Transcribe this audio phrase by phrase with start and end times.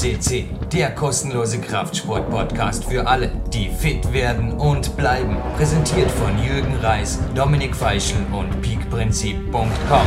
[0.00, 5.36] CC, der kostenlose Kraftsport-Podcast für alle, die fit werden und bleiben.
[5.58, 10.06] Präsentiert von Jürgen Reis, Dominik Feischl und peakprinzip.com.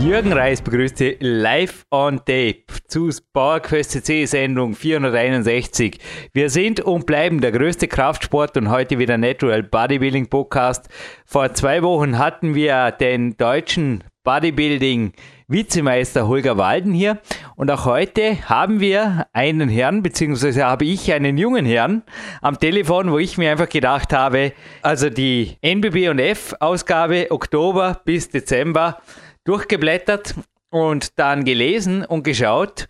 [0.00, 5.98] Jürgen Reis begrüßt Sie live on tape zu PowerQuest CC Sendung 461.
[6.32, 10.88] Wir sind und bleiben der größte Kraftsport und heute wieder Natural Bodybuilding Podcast.
[11.26, 15.12] Vor zwei Wochen hatten wir den deutschen Bodybuilding
[15.46, 17.16] Vizemeister Holger Walden hier
[17.56, 22.02] und auch heute haben wir einen Herrn, beziehungsweise habe ich einen jungen Herrn
[22.42, 24.52] am Telefon, wo ich mir einfach gedacht habe,
[24.82, 28.98] also die NBB und F Ausgabe Oktober bis Dezember
[29.44, 30.34] durchgeblättert
[30.68, 32.86] und dann gelesen und geschaut.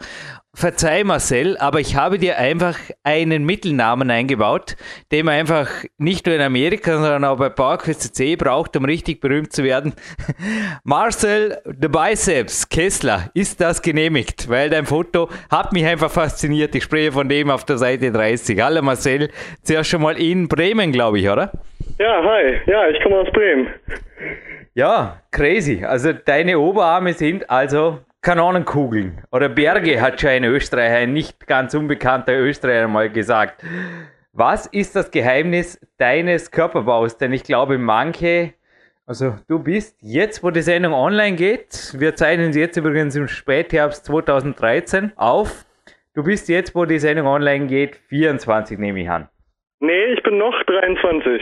[0.59, 4.75] Verzeih Marcel, aber ich habe dir einfach einen Mittelnamen eingebaut,
[5.13, 5.69] den man einfach
[5.99, 9.95] nicht nur in Amerika, sondern auch bei PowerQuest C braucht, um richtig berühmt zu werden.
[10.83, 14.49] Marcel The Biceps Kessler, ist das genehmigt?
[14.49, 16.75] Weil dein Foto hat mich einfach fasziniert.
[16.75, 18.61] Ich spreche von dem auf der Seite 30.
[18.61, 19.31] Hallo Marcel,
[19.63, 21.53] zuerst schon mal in Bremen, glaube ich, oder?
[22.01, 22.59] Ja, hi.
[22.67, 23.69] Ja, ich komme aus Bremen.
[24.75, 25.85] Ja, crazy.
[25.85, 31.75] Also deine Oberarme sind also Kanonenkugeln oder Berge, hat schon ein Österreicher, ein nicht ganz
[31.75, 33.65] unbekannter Österreicher mal gesagt.
[34.33, 37.17] Was ist das Geheimnis deines Körperbaus?
[37.17, 38.55] Denn ich glaube, manche,
[39.07, 43.29] also du bist jetzt, wo die Sendung online geht, wir zeichnen sie jetzt übrigens im
[43.29, 45.65] Spätherbst 2013 auf.
[46.15, 49.29] Du bist jetzt, wo die Sendung online geht, 24 nehme ich an.
[49.81, 51.41] Nee, ich bin noch 23.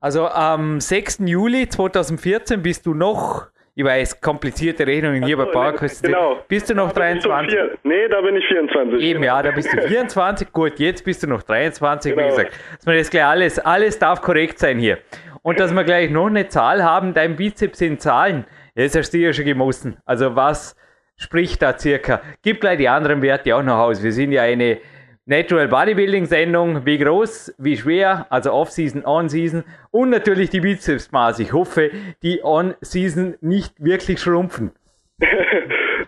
[0.00, 1.20] Also am 6.
[1.26, 6.02] Juli 2014 bist du noch, ich weiß, komplizierte Rechnungen hier bei PowerQuest.
[6.02, 6.38] Genau.
[6.46, 7.50] Bist du noch Da bin ich 23?
[7.52, 9.00] so vier- Nee, da bin ich 24.
[9.00, 10.52] Eben, ja, da bist du 24.
[10.52, 12.28] Gut, jetzt bist du noch 23, wie Genau.
[12.28, 12.52] gesagt.
[12.76, 14.98] Dass man das gleich alles, alles darf korrekt sein hier.
[15.42, 19.18] Und dass wir gleich noch eine Zahl haben, dein Bizeps in Zahlen, das hast du
[19.18, 19.96] ja schon gemossen.
[20.04, 20.76] Also was
[21.16, 22.20] spricht da circa?
[22.42, 24.02] Gib gleich die anderen Werte auch noch aus.
[24.02, 24.78] Wir sind ja eine
[25.24, 26.84] Natural Bodybuilding Sendung.
[26.84, 29.62] Wie groß, wie schwer, also Off-Season, On-Season
[29.92, 31.42] und natürlich die Bizepsmaße.
[31.42, 31.90] Ich hoffe,
[32.22, 34.72] die On-Season nicht wirklich schrumpfen.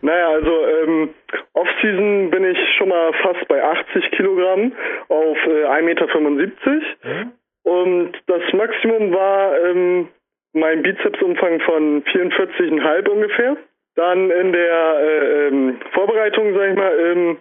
[0.03, 1.15] Naja, also ähm,
[1.55, 4.73] Off-Season bin ich schon mal fast bei 80 Kilogramm
[5.09, 7.33] auf äh, 1,75 Meter.
[7.63, 10.09] Und das Maximum war ähm,
[10.53, 13.57] mein Bizepsumfang von 44,5 ungefähr.
[13.95, 17.39] Dann in der äh, ähm, Vorbereitung, sag ich mal, ähm,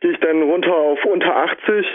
[0.00, 1.86] gehe ich dann runter auf unter 80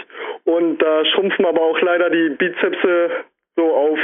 [0.44, 3.10] und da schrumpfen aber auch leider die Bizepse
[3.56, 3.98] so auf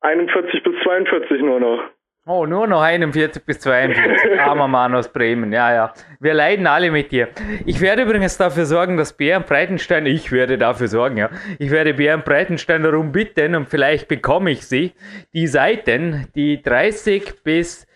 [0.00, 1.82] 41 bis 42 nur noch.
[2.26, 4.40] Oh, nur noch 41 bis 42.
[4.40, 5.52] Armer Mann aus Bremen.
[5.52, 5.94] Ja, ja.
[6.20, 7.28] Wir leiden alle mit dir.
[7.66, 11.28] Ich werde übrigens dafür sorgen, dass Bären Breitenstein, ich werde dafür sorgen, ja.
[11.58, 14.94] Ich werde Bären Breitenstein darum bitten und vielleicht bekomme ich sie,
[15.34, 17.86] die Seiten, die 30 bis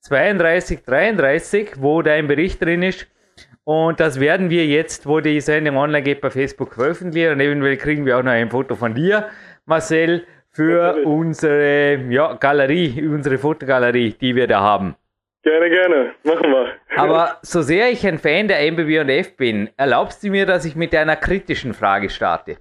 [0.00, 3.06] 32, 33, wo dein Bericht drin ist.
[3.64, 7.32] Und das werden wir jetzt, wo die Sendung online geht, bei Facebook veröffentlichen.
[7.32, 9.28] Und eventuell kriegen wir auch noch ein Foto von dir,
[9.64, 11.06] Marcel, für Natürlich.
[11.06, 14.94] unsere ja, Galerie, unsere Fotogalerie, die wir da haben.
[15.42, 16.10] Gerne, gerne.
[16.22, 16.68] Machen wir.
[16.96, 20.64] Aber so sehr ich ein Fan der MBB und F bin, erlaubst du mir, dass
[20.64, 22.58] ich mit einer kritischen Frage starte?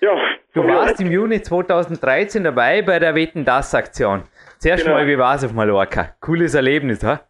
[0.00, 0.16] Ja.
[0.52, 4.24] Du warst im Juni 2013 dabei bei der Wetten das Aktion.
[4.58, 4.96] Zuerst Genau.
[4.96, 6.14] mal, wie war es auf Mallorca?
[6.20, 7.20] Cooles Erlebnis, ha?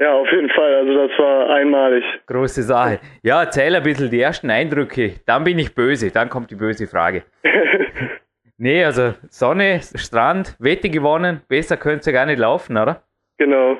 [0.00, 0.74] Ja, auf jeden Fall.
[0.74, 2.04] Also das war einmalig.
[2.26, 2.98] Große Sache.
[3.22, 5.14] Ja, erzähl ein bisschen die ersten Eindrücke.
[5.26, 6.10] Dann bin ich böse.
[6.10, 7.22] Dann kommt die böse Frage.
[8.56, 11.40] Nee, also Sonne, Strand, Wette gewonnen.
[11.48, 13.02] Besser könnte es ja gar nicht laufen, oder?
[13.36, 13.78] genau.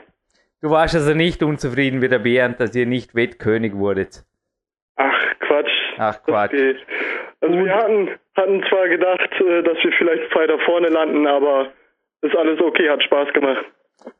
[0.63, 4.25] Du warst also nicht unzufrieden mit der Bernd, dass ihr nicht Wettkönig wurdet.
[4.97, 5.71] Ach, Quatsch.
[5.99, 6.51] Ach, Quatsch.
[6.51, 6.79] geht.
[7.41, 11.69] Also wir hatten, hatten zwar gedacht, äh, dass wir vielleicht weiter vorne landen, aber
[12.23, 13.65] ist alles okay, hat Spaß gemacht.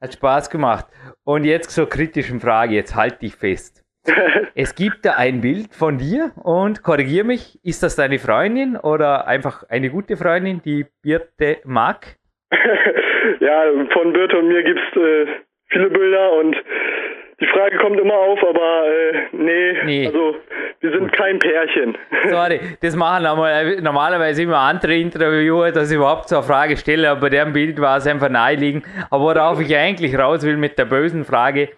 [0.01, 0.87] Hat Spaß gemacht.
[1.25, 3.85] Und jetzt zur kritischen Frage, jetzt halt dich fest.
[4.57, 9.27] Es gibt da ein Bild von dir und korrigier mich, ist das deine Freundin oder
[9.27, 12.17] einfach eine gute Freundin, die Birte mag?
[13.41, 15.27] ja, von Birte und mir gibt's äh,
[15.71, 16.57] viele Bilder und
[17.41, 20.07] die Frage kommt immer auf, aber äh, nee, Nee.
[20.07, 20.37] also
[20.81, 21.97] wir sind kein Pärchen.
[22.29, 27.11] Sorry, das machen normal- normalerweise immer andere Interviewer, dass ich überhaupt so eine Frage stelle,
[27.11, 28.85] aber bei dem Bild war es einfach naheliegend.
[29.11, 31.71] Aber worauf ich eigentlich raus will mit der bösen Frage,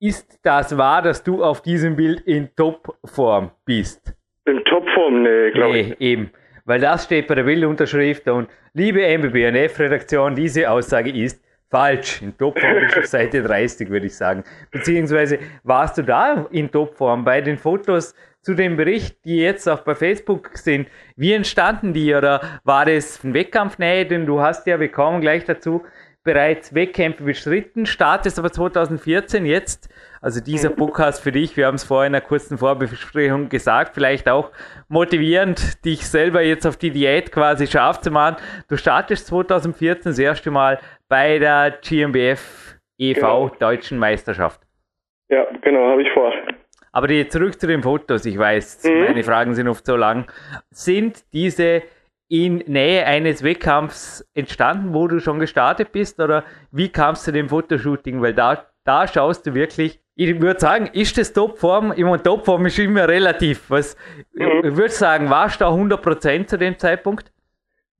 [0.00, 4.14] ist das wahr, dass du auf diesem Bild in Topform bist?
[4.46, 5.88] In Topform, nee, glaube ich.
[5.88, 6.30] Nee, eben.
[6.66, 11.42] Weil das steht bei der Bildunterschrift und liebe MBBNF-Redaktion, diese Aussage ist
[11.74, 12.22] falsch.
[12.22, 14.44] In Topform bist du auf Seite 30, würde ich sagen.
[14.70, 19.80] Beziehungsweise warst du da in Topform bei den Fotos zu dem Bericht, die jetzt auch
[19.80, 20.86] bei Facebook sind.
[21.16, 24.06] Wie entstanden die oder war das ein Wettkampfnähe?
[24.06, 25.82] Denn du hast ja, wir kommen gleich dazu,
[26.24, 29.90] bereits Wettkämpfe bestritten, startest aber 2014 jetzt,
[30.22, 30.76] also dieser mhm.
[30.76, 34.50] Podcast für dich, wir haben es vorhin in einer kurzen Vorbesprechung gesagt, vielleicht auch
[34.88, 38.36] motivierend, dich selber jetzt auf die Diät quasi scharf zu machen.
[38.68, 40.78] Du startest 2014 das erste Mal
[41.08, 43.20] bei der GmbF e.V.
[43.20, 43.56] Genau.
[43.58, 44.60] Deutschen Meisterschaft.
[45.28, 46.32] Ja, genau, habe ich vor.
[46.92, 49.04] Aber die, zurück zu den Fotos, ich weiß, mhm.
[49.04, 50.30] meine Fragen sind oft so lang.
[50.70, 51.82] Sind diese
[52.28, 56.20] in Nähe eines Wettkampfs entstanden, wo du schon gestartet bist?
[56.20, 58.22] Oder wie kamst du zu dem Fotoshooting?
[58.22, 61.92] Weil da, da schaust du wirklich, ich würde sagen, ist das Topform?
[61.96, 63.68] Ich meine, Topform ist immer relativ.
[63.70, 63.96] Was,
[64.32, 64.64] mhm.
[64.64, 67.32] Ich würde sagen, warst du da 100% zu dem Zeitpunkt?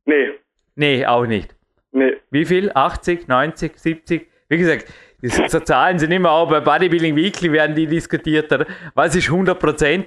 [0.04, 0.30] Nee.
[0.76, 1.53] Nee, auch nicht.
[1.94, 2.16] Nee.
[2.30, 2.70] Wie viel?
[2.74, 4.26] 80, 90, 70?
[4.48, 4.86] Wie gesagt,
[5.22, 8.50] die so Zahlen sind immer auch bei Bodybuilding Weekly werden die diskutiert.
[8.94, 10.06] Was ist 100 Prozent?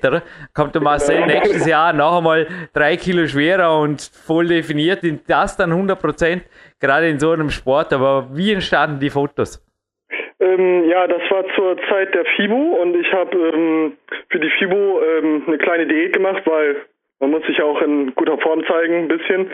[0.54, 5.02] Kommt der Marcel nächstes Jahr noch einmal drei Kilo schwerer und voll definiert?
[5.02, 6.44] Sind das dann 100 Prozent?
[6.80, 7.94] Gerade in so einem Sport.
[7.94, 9.66] Aber wie entstanden die Fotos?
[10.40, 13.94] Ähm, ja, das war zur Zeit der FIBO und ich habe ähm,
[14.30, 16.76] für die FIBO ähm, eine kleine Diät gemacht, weil
[17.20, 19.50] man muss sich auch in guter Form zeigen, ein bisschen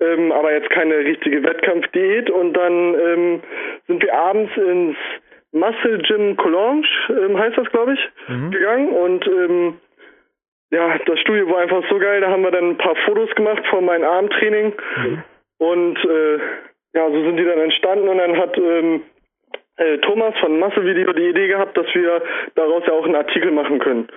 [0.00, 2.30] ähm, aber jetzt keine richtige Wettkampfdiät.
[2.30, 3.42] Und dann ähm,
[3.86, 4.96] sind wir abends ins
[5.52, 8.50] Muscle Gym Collonge, ähm, heißt das, glaube ich, mhm.
[8.50, 8.88] gegangen.
[8.90, 9.74] Und ähm,
[10.70, 12.20] ja, das Studio war einfach so geil.
[12.20, 14.74] Da haben wir dann ein paar Fotos gemacht von meinem Armtraining.
[14.96, 15.22] Mhm.
[15.58, 16.38] Und äh,
[16.94, 18.08] ja, so sind die dann entstanden.
[18.08, 19.02] Und dann hat ähm,
[19.76, 22.22] äh, Thomas von Muscle Video die Idee gehabt, dass wir
[22.54, 24.08] daraus ja auch einen Artikel machen können.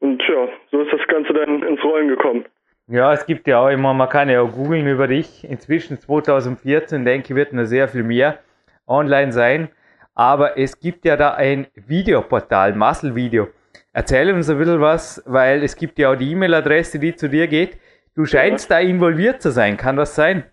[0.00, 2.44] Und ja, so ist das Ganze dann ins Rollen gekommen.
[2.88, 5.42] Ja, es gibt ja auch immer, man kann ja auch googeln über dich.
[5.42, 8.38] Inzwischen 2014, denke ich, wird noch sehr viel mehr
[8.86, 9.68] online sein.
[10.14, 13.48] Aber es gibt ja da ein Videoportal, Muscle Video.
[13.92, 17.48] Erzähl uns ein bisschen was, weil es gibt ja auch die E-Mail-Adresse, die zu dir
[17.48, 17.76] geht.
[18.14, 18.76] Du scheinst ja.
[18.76, 20.44] da involviert zu sein, kann das sein?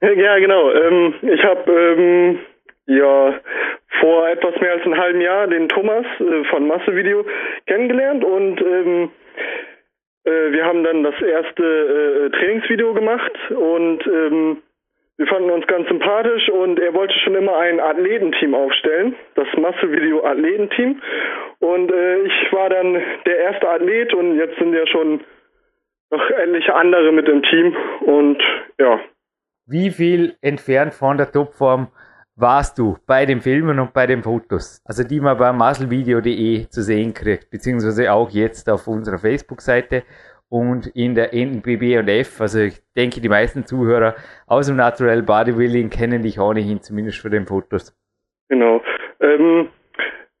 [0.00, 0.70] Ja, genau.
[0.70, 2.38] Ähm, ich habe ähm,
[2.86, 3.34] ja
[4.00, 7.24] vor etwas mehr als einem halben Jahr den Thomas äh, von Masse Video
[7.66, 9.67] kennengelernt und ähm, äh,
[10.52, 14.58] wir haben dann das erste äh, Trainingsvideo gemacht und ähm,
[15.18, 20.24] wir fanden uns ganz sympathisch und er wollte schon immer ein Athletenteam aufstellen, das Massevideo
[20.24, 21.02] Athletenteam.
[21.58, 25.20] Und äh, ich war dann der erste Athlet und jetzt sind ja schon
[26.10, 28.40] noch etliche andere mit im Team und
[28.78, 29.00] ja.
[29.66, 31.88] Wie viel entfernt von der Topform
[32.40, 34.80] warst du bei den Filmen und bei den Fotos?
[34.84, 40.04] Also die man bei musclevideo.de zu sehen kriegt, beziehungsweise auch jetzt auf unserer Facebook-Seite
[40.48, 42.40] und in der NBB und F.
[42.40, 44.14] Also ich denke, die meisten Zuhörer
[44.46, 47.94] aus dem Natural Bodybuilding kennen dich ohnehin, zumindest für den Fotos.
[48.48, 48.80] Genau.
[49.20, 49.68] Ähm,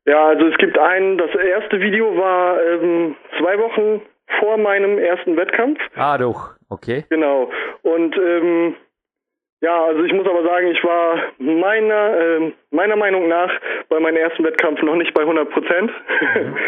[0.06, 4.02] ja, also es gibt einen, das erste Video war ähm, zwei Wochen
[4.40, 5.78] vor meinem ersten Wettkampf.
[5.96, 7.04] Ah, doch, okay.
[7.10, 7.50] Genau.
[7.82, 8.74] Und ähm,
[9.60, 13.50] ja, also ich muss aber sagen, ich war meiner, äh, meiner Meinung nach
[13.88, 15.90] bei meinem ersten Wettkampf noch nicht bei 100 Prozent.
[16.34, 16.56] Mhm.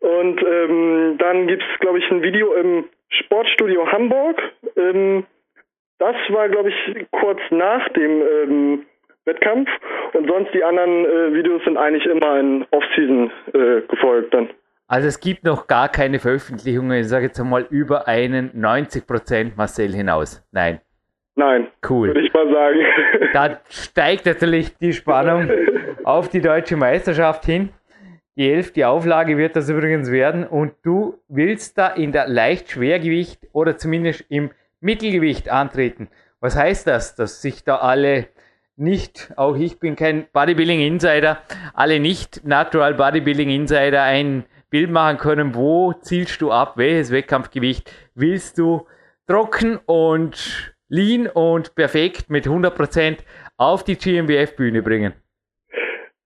[0.00, 4.40] Und ähm, dann gibt's, glaube ich, ein Video im Sportstudio Hamburg.
[4.76, 5.26] Ähm,
[5.98, 8.86] das war, glaube ich, kurz nach dem ähm,
[9.24, 9.68] Wettkampf.
[10.12, 14.50] Und sonst die anderen äh, Videos sind eigentlich immer in Off-Season äh, gefolgt dann.
[14.88, 19.92] Also es gibt noch gar keine Veröffentlichungen, ich sage jetzt einmal über einen 90% Marcel
[19.92, 20.46] hinaus.
[20.52, 20.80] Nein.
[21.36, 21.68] Nein.
[21.88, 22.08] Cool.
[22.08, 22.78] Würde ich mal sagen.
[23.32, 25.50] Da steigt natürlich die Spannung
[26.04, 27.68] auf die deutsche Meisterschaft hin.
[28.36, 33.76] Die elfte Auflage wird das übrigens werden und du willst da in der Leichtschwergewicht oder
[33.76, 34.50] zumindest im
[34.80, 36.08] Mittelgewicht antreten.
[36.40, 37.14] Was heißt das?
[37.14, 38.28] Dass sich da alle
[38.76, 41.38] nicht, auch ich bin kein Bodybuilding Insider,
[41.74, 47.90] alle nicht Natural Bodybuilding Insider ein Bild machen können, wo zielst du ab, welches Wettkampfgewicht
[48.14, 48.86] willst du
[49.26, 53.18] trocken und lean und perfekt mit 100%
[53.56, 55.14] auf die GmbF-Bühne bringen?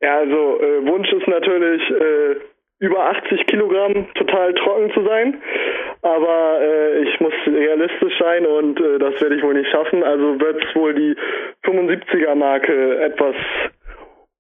[0.01, 2.37] Ja, also äh, Wunsch ist natürlich äh,
[2.79, 5.41] über 80 Kilogramm total trocken zu sein,
[6.03, 10.03] aber äh, ich muss realistisch sein und äh, das werde ich wohl nicht schaffen.
[10.03, 11.15] Also wird es wohl die
[11.65, 13.37] 75er Marke etwas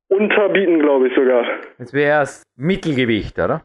[0.09, 1.45] unterbieten, glaube ich sogar.
[1.79, 3.62] Jetzt wäre es Mittelgewicht, oder?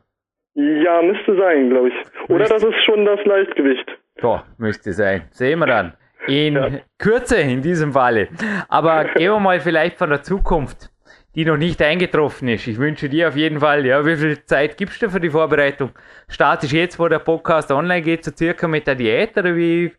[0.56, 2.30] Ja, müsste sein, glaube ich.
[2.30, 3.98] Oder das ist schon das Leichtgewicht.
[4.22, 5.24] Doch, müsste sein.
[5.32, 5.94] Sehen wir dann
[6.28, 6.70] in ja.
[6.98, 8.30] Kürze in diesem Falle.
[8.68, 10.90] Aber gehen wir mal vielleicht von der Zukunft,
[11.36, 12.68] die noch nicht eingetroffen ist.
[12.68, 15.92] Ich wünsche dir auf jeden Fall, ja, wie viel Zeit gibst du für die Vorbereitung?
[16.28, 19.92] Startest jetzt, wo der Podcast online geht, so circa mit der Diät oder wie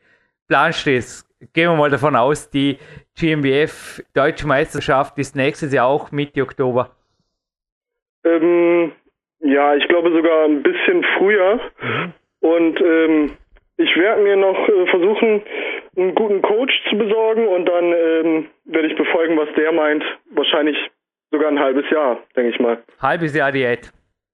[0.49, 1.23] planst du es?
[1.53, 2.79] Gehen wir mal davon aus, die
[3.15, 6.91] GmbF Deutsche Meisterschaft ist nächstes Jahr auch Mitte Oktober.
[8.25, 8.93] Ähm,
[9.41, 11.61] ja, ich glaube sogar ein bisschen früher.
[11.81, 12.13] Mhm.
[12.41, 13.33] Und ähm,
[13.77, 15.43] ich werde mir noch äh, versuchen,
[15.97, 20.05] einen guten Coach zu besorgen und dann ähm, werde ich befolgen, was der meint.
[20.31, 20.77] Wahrscheinlich
[21.31, 22.83] sogar ein halbes Jahr, denke ich mal.
[23.01, 23.91] Halbes Jahr Diät.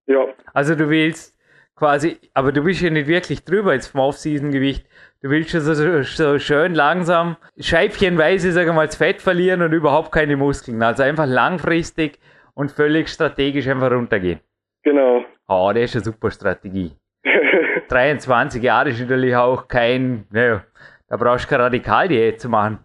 [0.06, 0.26] Ja.
[0.52, 1.38] Also du willst
[1.76, 4.86] quasi, aber du bist ja nicht wirklich drüber jetzt vom Off-Season-Gewicht.
[5.22, 9.72] Du willst schon so, so, schön langsam, scheibchenweise, sagen wir mal, das Fett verlieren und
[9.72, 10.82] überhaupt keine Muskeln.
[10.82, 12.18] Also einfach langfristig
[12.54, 14.40] und völlig strategisch einfach runtergehen.
[14.82, 15.24] Genau.
[15.48, 16.92] Oh, das ist eine super Strategie.
[17.88, 20.64] 23 Jahre ist natürlich auch kein, naja,
[21.12, 22.78] da brauchst du keine Radikaldiät zu machen.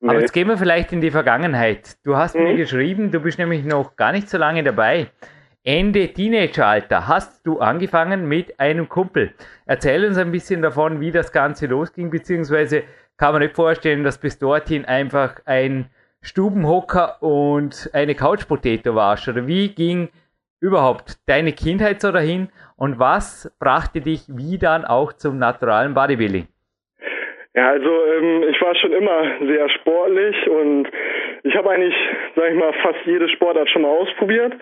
[0.00, 0.08] Nee.
[0.08, 1.98] Aber jetzt gehen wir vielleicht in die Vergangenheit.
[2.02, 2.44] Du hast mhm.
[2.44, 5.08] mir geschrieben, du bist nämlich noch gar nicht so lange dabei.
[5.64, 9.34] Ende Teenageralter hast du angefangen mit einem Kumpel.
[9.66, 12.84] Erzähl uns ein bisschen davon, wie das Ganze losging, beziehungsweise
[13.18, 15.90] kann man nicht vorstellen, dass bis dorthin einfach ein
[16.22, 19.28] Stubenhocker und eine Couchpotato warst.
[19.28, 20.08] Oder wie ging
[20.58, 26.48] überhaupt deine Kindheit so dahin und was brachte dich wie dann auch zum naturalen Bodybuilding?
[27.54, 30.88] Ja, also ähm, ich war schon immer sehr sportlich und
[31.42, 31.94] ich habe eigentlich,
[32.36, 34.52] sag ich mal, fast jede Sportart schon mal ausprobiert,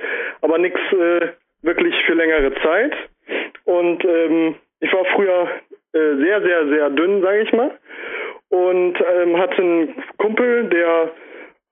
[0.40, 1.28] aber nichts äh,
[1.62, 2.94] wirklich für längere Zeit.
[3.64, 5.48] Und ähm, ich war früher
[5.92, 7.72] äh, sehr, sehr, sehr dünn, sage ich mal,
[8.50, 11.10] und ähm, hatte einen Kumpel, der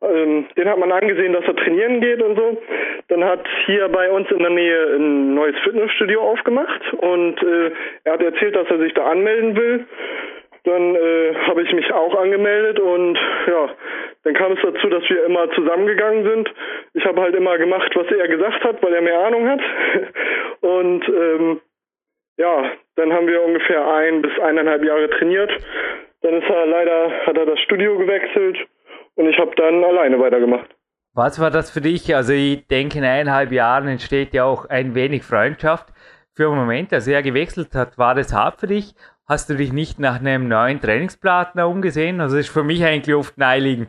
[0.02, 2.62] ähm, den hat man angesehen, dass er trainieren geht und so.
[3.09, 7.71] Dann hat hier bei uns in der Nähe ein neues Fitnessstudio aufgemacht und äh,
[8.04, 9.87] er hat erzählt, dass er sich da anmelden will.
[10.64, 13.68] Dann äh, habe ich mich auch angemeldet und ja,
[14.25, 16.54] dann kam es dazu, dass wir immer zusammengegangen sind.
[16.94, 19.61] Ich habe halt immer gemacht, was er gesagt hat, weil er mehr Ahnung hat.
[20.62, 21.61] Und ähm,
[22.38, 25.50] ja, dann haben wir ungefähr ein bis eineinhalb Jahre trainiert.
[26.23, 28.56] Dann ist er leider, hat er das Studio gewechselt
[29.16, 30.68] und ich habe dann alleine weitergemacht.
[31.12, 32.14] Was war das für dich?
[32.16, 35.92] Also ich denke, in eineinhalb Jahren entsteht ja auch ein wenig Freundschaft.
[36.33, 38.94] Für einen Moment, als er gewechselt hat, war das hart für dich
[39.26, 42.21] Hast du dich nicht nach einem neuen Trainingspartner umgesehen?
[42.21, 43.88] Also das ist für mich eigentlich oft naheliegend.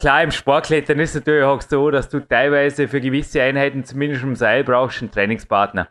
[0.00, 4.24] Klar, im Sportklettern ist es natürlich auch so, dass du teilweise für gewisse Einheiten zumindest
[4.24, 5.88] im Seil brauchst einen Trainingspartner.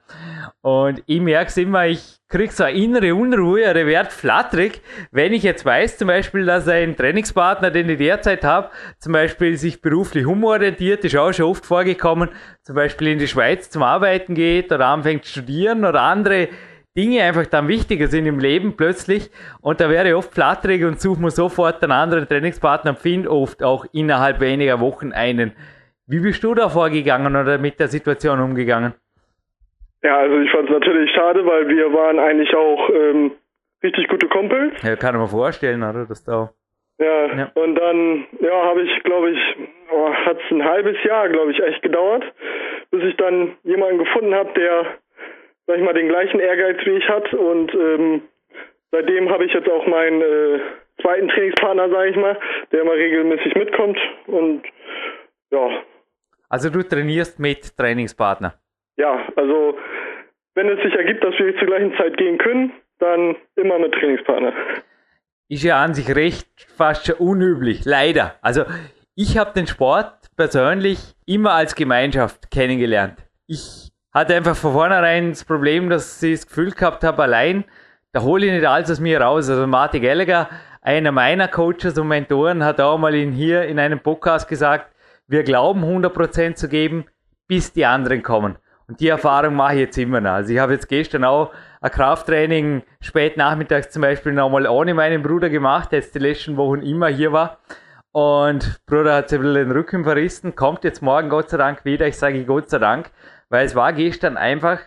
[0.59, 5.31] Und ich merke es immer, ich kriege so eine innere Unruhe, oder werd flatterig, wenn
[5.31, 9.81] ich jetzt weiß, zum Beispiel, dass ein Trainingspartner, den ich derzeit habe, zum Beispiel sich
[9.81, 12.29] beruflich umorientiert, ist auch schon oft vorgekommen,
[12.61, 16.49] zum Beispiel in die Schweiz zum Arbeiten geht oder anfängt zu studieren oder andere
[16.97, 19.29] Dinge einfach dann wichtiger sind im Leben plötzlich
[19.61, 23.29] und da wäre ich oft flatterig und suche mir sofort einen anderen Trainingspartner und finde
[23.29, 25.51] oft auch innerhalb weniger Wochen einen.
[26.07, 28.93] Wie bist du da vorgegangen oder mit der Situation umgegangen?
[30.03, 33.31] Ja, also ich fand es natürlich schade, weil wir waren eigentlich auch ähm,
[33.83, 34.71] richtig gute Kumpel.
[34.83, 36.05] Ja, kann ich mir vorstellen, oder?
[36.05, 36.51] Dass da
[36.97, 39.39] ja, ja, und dann, ja, habe ich, glaube ich,
[39.91, 42.23] oh, hat es ein halbes Jahr, glaube ich, echt gedauert,
[42.89, 44.85] bis ich dann jemanden gefunden habe, der
[45.67, 48.21] sag ich mal, den gleichen Ehrgeiz wie ich hat und ähm,
[48.91, 50.59] seitdem habe ich jetzt auch meinen äh,
[51.01, 52.37] zweiten Trainingspartner, sage ich mal,
[52.71, 54.63] der immer regelmäßig mitkommt und
[55.51, 55.69] ja.
[56.49, 58.53] Also du trainierst mit Trainingspartner?
[58.97, 59.77] Ja, also
[60.53, 64.53] wenn es sich ergibt, dass wir zur gleichen Zeit gehen können, dann immer mit Trainingspartner.
[65.49, 68.35] Ist ja an sich recht fast schon unüblich, leider.
[68.41, 68.63] Also
[69.15, 73.17] ich habe den Sport persönlich immer als Gemeinschaft kennengelernt.
[73.47, 77.65] Ich hatte einfach von vornherein das Problem, dass ich das Gefühl gehabt habe, allein,
[78.13, 79.49] da hole ich nicht alles aus mir raus.
[79.49, 80.47] Also Martin Gallagher,
[80.81, 84.89] einer meiner Coaches und Mentoren, hat auch mal in, hier in einem Podcast gesagt,
[85.27, 87.03] wir glauben 100% zu geben,
[87.47, 88.55] bis die anderen kommen.
[88.87, 90.31] Und die Erfahrung mache ich jetzt immer noch.
[90.31, 95.23] Also ich habe jetzt gestern auch ein Krafttraining spät nachmittags zum Beispiel nochmal ohne meinen
[95.23, 97.57] Bruder gemacht, der jetzt die letzten Wochen immer hier war.
[98.13, 102.07] Und Bruder hat sich den Rücken verrissen, kommt jetzt morgen Gott sei Dank wieder.
[102.07, 103.11] Ich sage Gott sei Dank,
[103.49, 104.79] weil es war gestern einfach,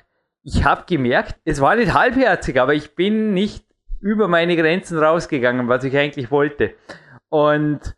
[0.43, 3.65] ich habe gemerkt, es war nicht halbherzig, aber ich bin nicht
[4.01, 6.75] über meine Grenzen rausgegangen, was ich eigentlich wollte.
[7.29, 7.95] Und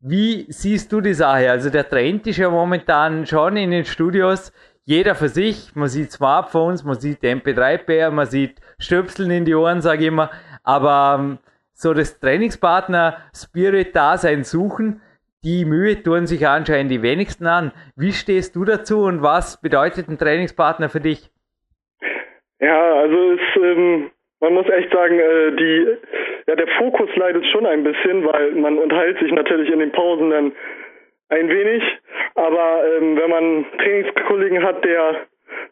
[0.00, 1.50] wie siehst du die Sache?
[1.50, 4.52] Also der Trend ist ja momentan schon in den Studios,
[4.84, 5.74] jeder für sich.
[5.74, 10.30] Man sieht Smartphones, man sieht MP3-Player, man sieht Stöpseln in die Ohren, sage ich immer.
[10.62, 11.38] Aber ähm,
[11.72, 15.00] so das Trainingspartner-Spirit-Dasein suchen,
[15.44, 17.72] die Mühe tun sich anscheinend die wenigsten an.
[17.96, 21.30] Wie stehst du dazu und was bedeutet ein Trainingspartner für dich?
[22.60, 24.10] Ja, also es, ähm,
[24.40, 25.96] man muss echt sagen, äh, die,
[26.46, 30.30] ja, der Fokus leidet schon ein bisschen, weil man unterhält sich natürlich in den Pausen
[30.30, 30.52] dann
[31.28, 31.82] ein wenig.
[32.34, 35.26] Aber ähm, wenn man Trainingskollegen hat, der,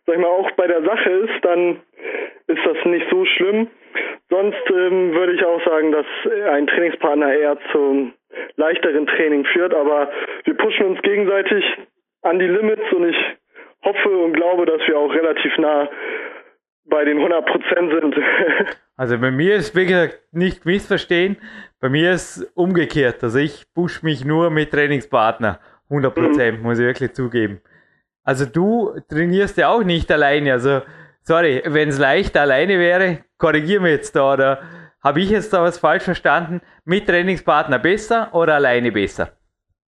[0.06, 1.80] sag ich mal, auch bei der Sache ist, dann
[2.46, 3.68] ist das nicht so schlimm.
[4.28, 6.06] Sonst ähm, würde ich auch sagen, dass
[6.50, 8.12] ein Trainingspartner eher zum
[8.56, 9.74] leichteren Training führt.
[9.74, 10.10] Aber
[10.44, 11.64] wir pushen uns gegenseitig
[12.22, 13.16] an die Limits und ich
[13.84, 15.88] hoffe und glaube, dass wir auch relativ nah
[16.84, 18.16] bei den 100 Prozent sind.
[18.94, 21.36] Also bei mir ist, wie gesagt, nicht missverstehen,
[21.80, 23.24] bei mir ist umgekehrt.
[23.24, 25.58] Also ich push mich nur mit Trainingspartner.
[25.88, 26.62] 100 Prozent, mhm.
[26.62, 27.60] muss ich wirklich zugeben.
[28.22, 30.52] Also du trainierst ja auch nicht alleine.
[30.52, 30.82] Also,
[31.22, 34.62] sorry, wenn es leicht alleine wäre, korrigier mir jetzt da, oder
[35.02, 36.60] habe ich jetzt da was falsch verstanden?
[36.84, 39.32] Mit Trainingspartner besser oder alleine besser?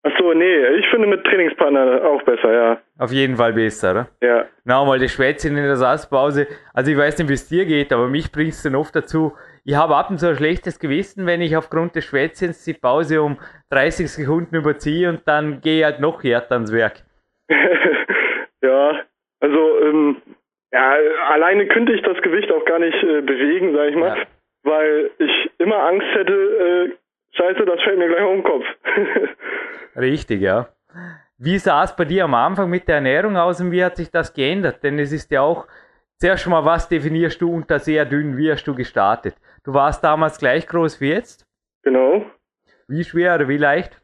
[0.05, 2.79] Achso, nee, ich finde mit Trainingspartner auch besser, ja.
[2.99, 4.09] Auf jeden Fall besser, oder?
[4.23, 4.47] Ja.
[4.65, 6.47] Na, mal das Schwätzchen in der Satzpause.
[6.73, 9.35] Also ich weiß nicht, wie es dir geht, aber mich bringt es dann oft dazu,
[9.65, 13.21] ich habe ab und zu ein schlechtes Gewissen, wenn ich aufgrund des Schwätzchens die Pause
[13.21, 13.38] um
[13.71, 17.03] 30 Sekunden überziehe und dann gehe ich halt noch härter ans Werk.
[18.62, 19.00] ja,
[19.41, 20.23] also ähm,
[20.73, 20.95] ja,
[21.29, 24.25] alleine könnte ich das Gewicht auch gar nicht äh, bewegen, sag ich mal, ja.
[24.68, 28.64] Weil ich immer Angst hätte, äh, scheiße, das fällt mir gleich um den Kopf.
[29.96, 30.68] Richtig, ja.
[31.38, 34.10] Wie sah es bei dir am Anfang mit der Ernährung aus und wie hat sich
[34.10, 34.82] das geändert?
[34.82, 35.66] Denn es ist ja auch,
[36.16, 39.37] zuerst mal, was definierst du unter sehr dünn, wie hast du gestartet?
[39.64, 41.46] Du warst damals gleich groß wie jetzt?
[41.82, 42.25] Genau.
[42.88, 44.00] Wie schwer oder wie leicht?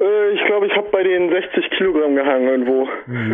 [0.00, 2.88] Äh, ich glaube, ich habe bei den 60 Kilogramm gehangen irgendwo.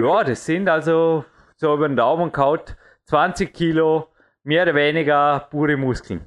[0.07, 1.25] Ja, das sind also
[1.57, 4.09] so über den Daumen kaut 20 Kilo,
[4.49, 6.23] mehr oder weniger pure Muskeln.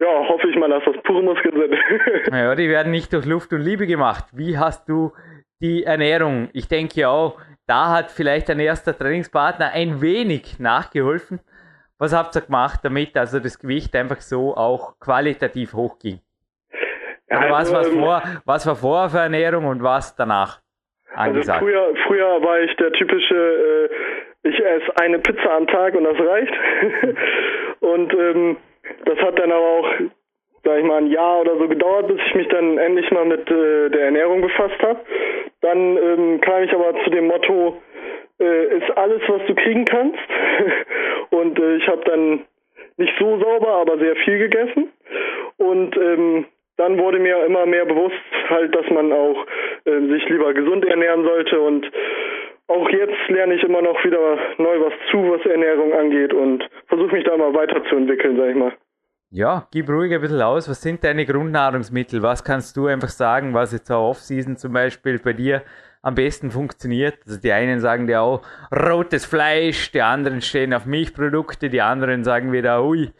[0.00, 2.30] Ja, hoffe ich mal, dass das pure Muskeln sind.
[2.30, 4.24] naja, die werden nicht durch Luft und Liebe gemacht.
[4.32, 5.12] Wie hast du
[5.60, 6.48] die Ernährung?
[6.54, 11.40] Ich denke auch, da hat vielleicht dein erster Trainingspartner ein wenig nachgeholfen.
[11.98, 16.20] Was habt ihr gemacht, damit also das Gewicht einfach so auch qualitativ hochging?
[17.28, 20.60] Ja, also, was, was, ähm, vor, was war vorher für Ernährung und was danach?
[21.14, 21.62] Also angesagt?
[21.62, 23.88] Also früher, früher war ich der typische, äh,
[24.42, 26.52] ich esse eine Pizza am Tag und das reicht.
[27.80, 28.56] und ähm,
[29.04, 29.90] das hat dann aber auch,
[30.64, 33.50] sag ich mal, ein Jahr oder so gedauert, bis ich mich dann endlich mal mit
[33.50, 35.00] äh, der Ernährung befasst habe.
[35.60, 37.80] Dann ähm, kam ich aber zu dem Motto,
[38.40, 40.18] äh, ist alles, was du kriegen kannst.
[41.30, 42.44] und äh, ich habe dann
[42.96, 44.92] nicht so sauber, aber sehr viel gegessen.
[45.56, 48.14] Und ähm, dann wurde mir immer mehr bewusst
[48.48, 49.44] halt, dass man auch
[49.84, 51.90] äh, sich lieber gesund ernähren sollte und
[52.68, 57.14] auch jetzt lerne ich immer noch wieder neu was zu, was Ernährung angeht und versuche
[57.14, 58.72] mich da mal weiterzuentwickeln, sag ich mal.
[59.30, 60.70] Ja, gib ruhig ein bisschen aus.
[60.70, 62.22] Was sind deine Grundnahrungsmittel?
[62.22, 65.62] Was kannst du einfach sagen, was jetzt auch Off-Season zum Beispiel bei dir
[66.02, 67.18] am besten funktioniert?
[67.26, 72.24] Also die einen sagen dir auch rotes Fleisch, die anderen stehen auf Milchprodukte, die anderen
[72.24, 73.10] sagen wieder, ui,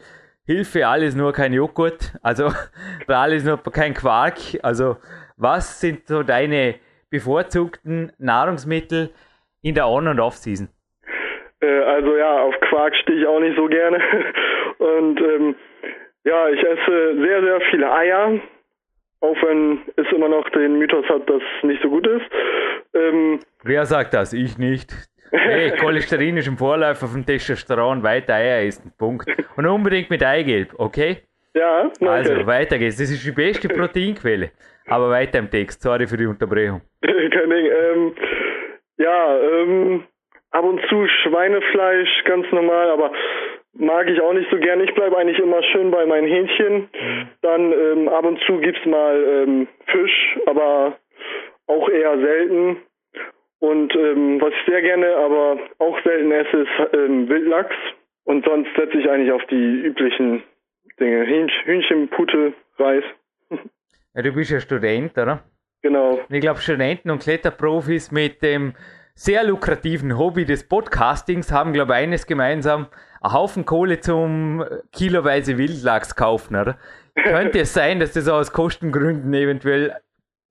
[0.45, 2.51] Hilfe, alles nur kein Joghurt, also
[3.07, 4.37] alles nur kein Quark.
[4.63, 4.97] Also
[5.37, 6.75] was sind so deine
[7.11, 9.11] bevorzugten Nahrungsmittel
[9.61, 10.69] in der On- und Off-Season?
[11.61, 13.99] Äh, also ja, auf Quark stehe ich auch nicht so gerne.
[14.77, 15.55] Und ähm,
[16.23, 18.39] ja, ich esse sehr, sehr viele Eier,
[19.21, 22.25] auch wenn es immer noch den Mythos hat, dass es nicht so gut ist.
[22.93, 24.31] Ähm, Wer sagt das?
[24.33, 24.93] Ich nicht.
[25.31, 29.29] Hey, Cholesterin ist im Vorläufer vom Testosteron, weiter Eier essen, Punkt.
[29.57, 31.17] Und unbedingt mit Eigelb, okay?
[31.53, 32.07] Ja, okay.
[32.07, 32.97] Also, weiter geht's.
[32.97, 34.51] Das ist die beste Proteinquelle.
[34.87, 36.81] Aber weiter im Text, sorry für die Unterbrechung.
[37.01, 37.65] Kein Ding.
[37.65, 38.15] Ähm,
[38.99, 40.03] ja, ähm,
[40.51, 43.11] ab und zu Schweinefleisch, ganz normal, aber
[43.73, 44.81] mag ich auch nicht so gern.
[44.81, 46.89] Ich bleibe eigentlich immer schön bei meinen Hähnchen.
[46.93, 47.27] Mhm.
[47.41, 50.97] Dann ähm, ab und zu gibt's mal ähm, Fisch, aber
[51.67, 52.77] auch eher selten.
[53.59, 57.75] Und ähm, was ich sehr gerne, aber auch selten esse, ist ähm, Wildlachs.
[58.25, 60.43] Und sonst setze ich eigentlich auf die üblichen
[60.99, 61.25] Dinge.
[61.25, 63.03] Hühnchen, Pute, Reis.
[64.13, 65.43] Ja, du bist ja Student, oder?
[65.81, 66.19] Genau.
[66.29, 68.73] ich glaube, Studenten und Kletterprofis mit dem
[69.15, 72.87] sehr lukrativen Hobby des Podcastings haben, glaube ich, eines gemeinsam.
[73.21, 76.77] Ein Haufen Kohle zum kiloweise Wildlachs kaufen, oder?
[77.15, 79.95] Könnte es sein, dass das aus Kostengründen eventuell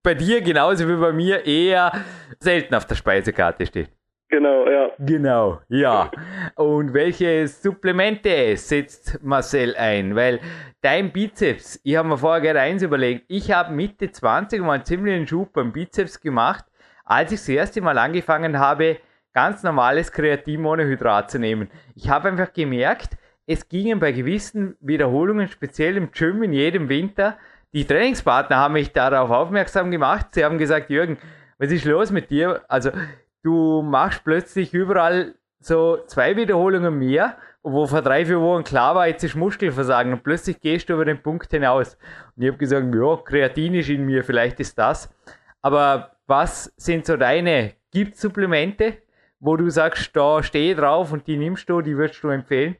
[0.03, 1.91] bei dir genauso wie bei mir eher
[2.39, 3.89] selten auf der Speisekarte steht.
[4.29, 4.91] Genau, ja.
[4.99, 6.11] Genau, ja.
[6.55, 10.15] Und welche Supplemente setzt Marcel ein?
[10.15, 10.39] Weil
[10.81, 14.85] dein Bizeps, ich habe mir vorher gerade eins überlegt, ich habe Mitte 20 mal einen
[14.85, 16.63] ziemlichen Schub beim Bizeps gemacht,
[17.05, 18.97] als ich das erste Mal angefangen habe,
[19.33, 21.69] ganz normales Kreatinmonohydrat zu nehmen.
[21.95, 27.35] Ich habe einfach gemerkt, es gingen bei gewissen Wiederholungen, speziell im Gym in jedem Winter,
[27.73, 30.27] die Trainingspartner haben mich darauf aufmerksam gemacht.
[30.31, 31.17] Sie haben gesagt, Jürgen,
[31.57, 32.61] was ist los mit dir?
[32.67, 32.91] Also,
[33.43, 39.07] du machst plötzlich überall so zwei Wiederholungen mehr, wo vor drei, vier Wochen klar war,
[39.07, 41.97] jetzt ist Muskelversagen und plötzlich gehst du über den Punkt hinaus.
[42.35, 45.13] Und ich habe gesagt, ja, Kreatin ist in mir, vielleicht ist das.
[45.61, 48.97] Aber was sind so deine, gibt Supplemente,
[49.41, 52.77] wo du sagst, da stehe drauf und die nimmst du, die würdest du empfehlen?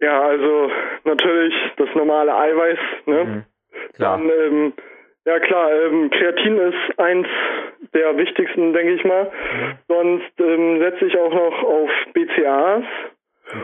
[0.00, 0.70] Ja, also
[1.04, 3.24] natürlich das normale Eiweiß, ne?
[3.24, 3.44] Mhm.
[3.94, 4.18] Klar.
[4.18, 4.72] Dann, ähm,
[5.24, 7.26] ja klar, ähm, Kreatin ist eins
[7.94, 9.24] der wichtigsten, denke ich mal.
[9.24, 9.78] Mhm.
[9.88, 12.84] Sonst ähm, setze ich auch noch auf BCAAs.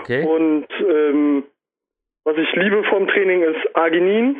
[0.00, 0.24] Okay.
[0.26, 1.44] Und ähm,
[2.24, 4.36] was ich liebe vom Training ist Arginin.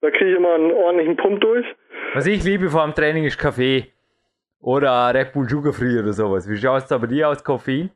[0.00, 1.64] Da kriege ich immer einen ordentlichen Pump durch.
[2.14, 3.86] Was ich liebe vor dem Training ist Kaffee.
[4.60, 6.48] Oder Red Bull Sugar Free oder sowas.
[6.48, 7.90] Wie schaut es da bei dir aus, Koffein?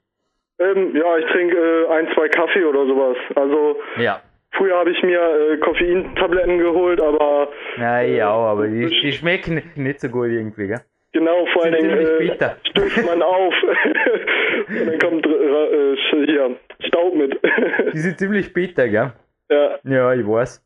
[0.58, 3.16] Ähm, ja, ich trinke äh, ein, zwei Kaffee oder sowas.
[3.34, 4.20] Also ja.
[4.52, 7.48] früher habe ich mir äh, Koffeintabletten geholt, aber.
[7.76, 10.80] Ja, ja, äh, aber die, die, schmecken nicht so gut irgendwie, gell?
[11.16, 12.36] Genau, vor allen Dingen äh,
[12.70, 13.54] stößt man auf
[14.68, 17.40] und dann kommt äh, hier Staub mit.
[17.94, 19.12] die sind ziemlich bitter, gell?
[19.48, 19.78] Ja.
[19.84, 20.62] Ja, ich weiß.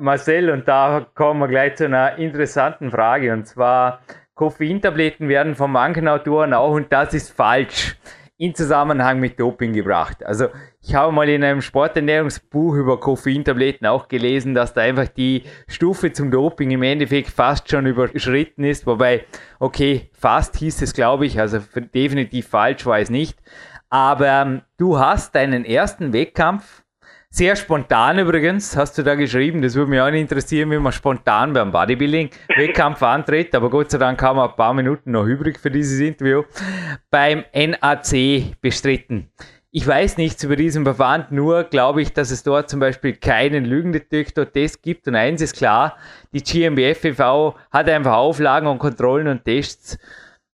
[0.00, 3.32] Marcel, und da kommen wir gleich zu einer interessanten Frage.
[3.32, 4.00] Und zwar,
[4.34, 7.96] Koffeintabletten werden von manchen Autoren auch, und das ist falsch,
[8.38, 10.24] in Zusammenhang mit Doping gebracht.
[10.24, 10.48] Also
[10.82, 16.12] ich habe mal in einem Sporternährungsbuch über Koffeintabletten auch gelesen, dass da einfach die Stufe
[16.12, 18.86] zum Doping im Endeffekt fast schon überschritten ist.
[18.86, 19.24] Wobei,
[19.58, 21.60] okay, fast hieß es, glaube ich, also
[21.94, 23.38] definitiv falsch war es nicht.
[23.88, 26.82] Aber ähm, du hast deinen ersten Wettkampf
[27.36, 29.60] sehr spontan übrigens, hast du da geschrieben.
[29.60, 33.54] Das würde mich auch nicht interessieren, wie man spontan beim Bodybuilding-Wettkampf antritt.
[33.54, 36.44] Aber Gott sei Dank haben wir ein paar Minuten noch übrig für dieses Interview.
[37.10, 39.30] Beim NAC bestritten.
[39.70, 43.66] Ich weiß nichts über diesen Verband, nur glaube ich, dass es dort zum Beispiel keinen
[43.66, 45.06] Lügendetektor-Test gibt.
[45.06, 45.98] Und eins ist klar,
[46.32, 47.54] die GmbF e.V.
[47.70, 49.98] hat einfach Auflagen und Kontrollen und Tests.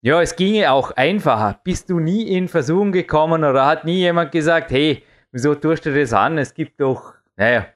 [0.02, 1.60] Ja, es ginge auch einfacher.
[1.66, 5.94] Bist du nie in Versuchung gekommen oder hat nie jemand gesagt, hey, wieso tust du
[5.94, 6.38] das an?
[6.38, 7.68] Es gibt doch, naja,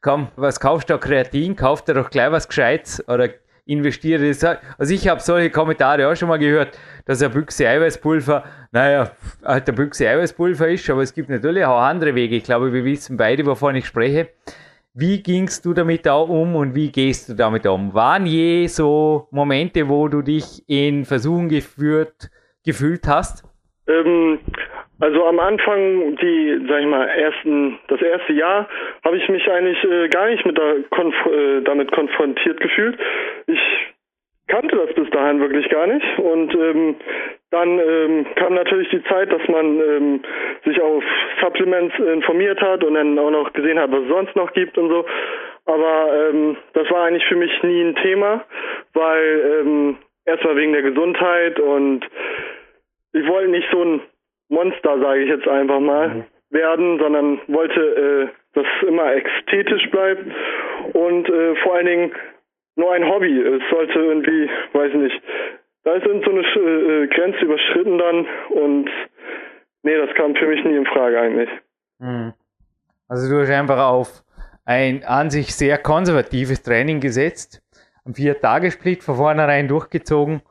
[0.00, 1.56] komm, was kaufst du Kreatin?
[1.56, 3.28] Kauf dir doch gleich was Gescheites oder
[3.68, 4.44] investiere das.
[4.78, 9.12] Also ich habe solche Kommentare auch schon mal gehört, dass ein Büchse Eiweißpulver, naja,
[9.44, 12.36] halt der Büchse Eiweißpulver ist, aber es gibt natürlich auch andere Wege.
[12.36, 14.30] Ich glaube, wir wissen beide, wovon ich spreche.
[14.94, 17.92] Wie gingst du damit auch um und wie gehst du damit um?
[17.94, 22.30] Waren je so Momente, wo du dich in Versuchen geführt,
[22.64, 23.44] gefühlt hast?
[23.86, 24.40] Ähm,
[25.00, 28.68] also am Anfang, die, sag ich mal, ersten, das erste Jahr,
[29.04, 32.98] habe ich mich eigentlich äh, gar nicht mit der Konf äh, damit konfrontiert gefühlt.
[33.46, 33.60] Ich
[34.48, 36.18] kannte das bis dahin wirklich gar nicht.
[36.18, 36.96] Und ähm,
[37.50, 40.22] dann ähm, kam natürlich die Zeit, dass man ähm,
[40.64, 41.04] sich auf
[41.40, 44.88] Supplements informiert hat und dann auch noch gesehen hat, was es sonst noch gibt und
[44.88, 45.06] so.
[45.66, 48.44] Aber ähm, das war eigentlich für mich nie ein Thema,
[48.94, 52.04] weil ähm, erstmal wegen der Gesundheit und
[53.12, 54.00] ich wollte nicht so ein
[54.48, 56.24] Monster, sage ich jetzt einfach mal, mhm.
[56.50, 60.24] werden, sondern wollte, äh, dass es immer ästhetisch bleibt
[60.94, 62.12] und äh, vor allen Dingen
[62.76, 63.40] nur ein Hobby.
[63.40, 65.22] Es sollte irgendwie, weiß nicht,
[65.84, 68.90] da ist so eine äh, Grenze überschritten dann und
[69.82, 71.50] nee, das kam für mich nie in Frage eigentlich.
[71.98, 72.32] Mhm.
[73.08, 74.22] Also du hast einfach auf
[74.64, 77.62] ein an sich sehr konservatives Training gesetzt,
[78.04, 80.42] am Vier-Tage-Split von vornherein durchgezogen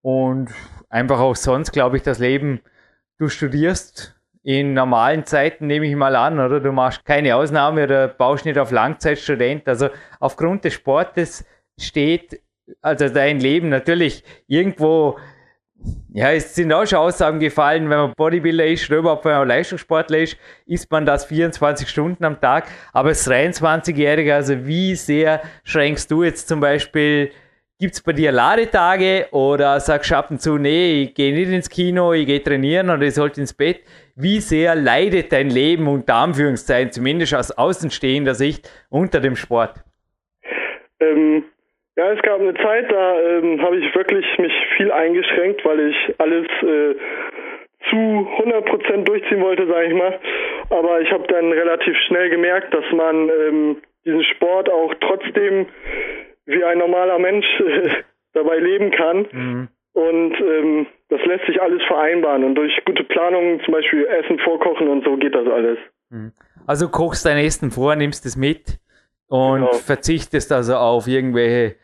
[0.00, 0.48] und
[0.88, 2.62] einfach auch sonst, glaube ich, das Leben
[3.18, 6.60] du studierst in normalen Zeiten, nehme ich mal an, oder?
[6.60, 9.66] Du machst keine Ausnahme oder baust nicht auf Langzeitstudent.
[9.66, 9.88] Also
[10.20, 11.44] aufgrund des Sportes
[11.78, 12.40] steht
[12.80, 15.18] also dein Leben natürlich irgendwo
[16.12, 19.48] ja, es sind auch schon Aussagen gefallen, wenn man Bodybuilder ist oder überhaupt wenn man
[19.48, 22.66] Leistungssportler ist, ist man das 24 Stunden am Tag.
[22.92, 27.30] Aber als 23-Jähriger, also wie sehr schränkst du jetzt zum Beispiel
[27.78, 31.52] Gibt es bei dir Ladetage oder sagst du ab und zu, nee, ich gehe nicht
[31.52, 33.80] ins Kino, ich gehe trainieren oder ich sollte ins Bett?
[34.14, 39.74] Wie sehr leidet dein Leben unter Anführungszeichen, zumindest aus außenstehender Sicht, unter dem Sport?
[41.00, 41.44] Ähm,
[41.96, 46.14] ja, es gab eine Zeit, da ähm, habe ich wirklich mich viel eingeschränkt, weil ich
[46.16, 46.94] alles äh,
[47.90, 50.18] zu 100% durchziehen wollte, sage ich mal.
[50.70, 55.66] Aber ich habe dann relativ schnell gemerkt, dass man ähm, diesen Sport auch trotzdem
[56.46, 57.90] wie ein normaler Mensch äh,
[58.32, 59.26] dabei leben kann.
[59.30, 59.68] Mhm.
[59.92, 62.44] Und ähm, das lässt sich alles vereinbaren.
[62.44, 65.78] Und durch gute Planung, zum Beispiel Essen vorkochen und so, geht das alles.
[66.10, 66.32] Mhm.
[66.66, 68.78] Also kochst dein Essen vor, nimmst es mit
[69.28, 69.72] und genau.
[69.72, 71.76] verzichtest also auf irgendwelche,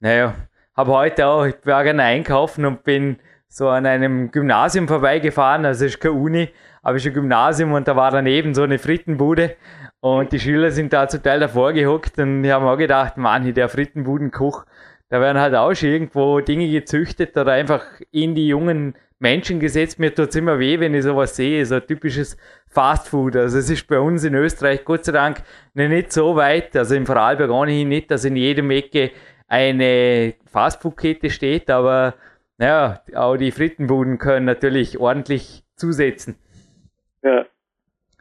[0.00, 0.34] naja,
[0.76, 5.84] habe heute auch, ich war gerne einkaufen und bin so an einem Gymnasium vorbeigefahren, also
[5.84, 6.48] ist keine Uni,
[6.82, 9.56] es ist ein Gymnasium und da war daneben so eine Frittenbude
[10.00, 13.52] und die Schüler sind da zum Teil davor gehockt und die haben auch gedacht, Mann,
[13.52, 14.64] der Frittenbudenkoch,
[15.08, 19.98] da werden halt auch schon irgendwo Dinge gezüchtet oder einfach in die jungen Menschen gesetzt.
[19.98, 22.36] Mir tut es immer weh, wenn ich sowas sehe, so typisches
[22.68, 23.36] Fastfood.
[23.36, 25.42] Also es ist bei uns in Österreich Gott sei Dank
[25.74, 29.10] nicht so weit, also im Vorarlberg ohnehin nicht, dass in jedem Ecke
[29.46, 32.14] eine Fastfood-Kette steht, aber
[32.56, 36.36] naja, auch die Frittenbuden können natürlich ordentlich zusetzen.
[37.22, 37.44] Ja.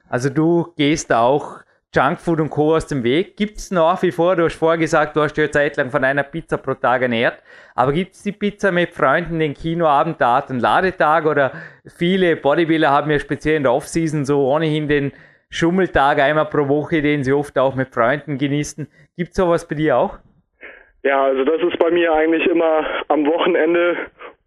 [0.10, 1.60] Also du gehst auch
[1.94, 2.76] Junkfood und Co.
[2.76, 3.36] aus dem Weg.
[3.36, 6.04] Gibt es nach wie vor, du hast vorher gesagt, du hast dich ja zeitlang von
[6.04, 7.42] einer Pizza pro Tag ernährt,
[7.74, 11.52] aber gibt es die Pizza mit Freunden, den Kinoabend, Art und Ladetag oder
[11.98, 15.12] viele Bodybuilder haben ja speziell in der Offseason so ohnehin den
[15.50, 18.88] Schummeltag einmal pro Woche, den sie oft auch mit Freunden genießen.
[19.18, 20.20] Gibt es sowas bei dir auch?
[21.02, 23.98] Ja, also das ist bei mir eigentlich immer am Wochenende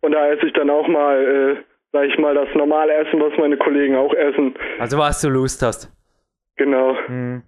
[0.01, 3.33] und da esse ich dann auch mal, äh, sag ich mal, das normale Essen, was
[3.39, 4.55] meine Kollegen auch essen.
[4.79, 5.91] Also was du Lust hast.
[6.57, 6.97] Genau.
[7.07, 7.43] Hm.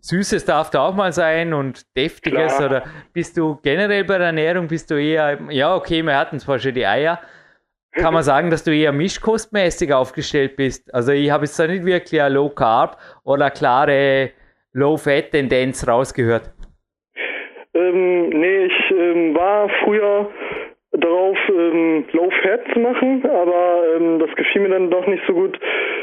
[0.00, 2.68] Süßes darf da auch mal sein und deftiges Klar.
[2.68, 6.58] oder bist du generell bei der Ernährung, bist du eher, ja okay, wir hatten zwar
[6.58, 7.20] schon die Eier,
[7.92, 10.92] kann man sagen, dass du eher mischkostmäßig aufgestellt bist.
[10.92, 14.30] Also ich habe jetzt da nicht wirklich eine Low Carb oder eine klare
[14.72, 16.50] Low Fat Tendenz rausgehört.
[17.74, 20.28] Ähm, nee, ich ähm, war früher
[20.92, 25.32] darauf, ähm, Low Fat zu machen, aber ähm, das gefiel mir dann doch nicht so
[25.32, 25.58] gut.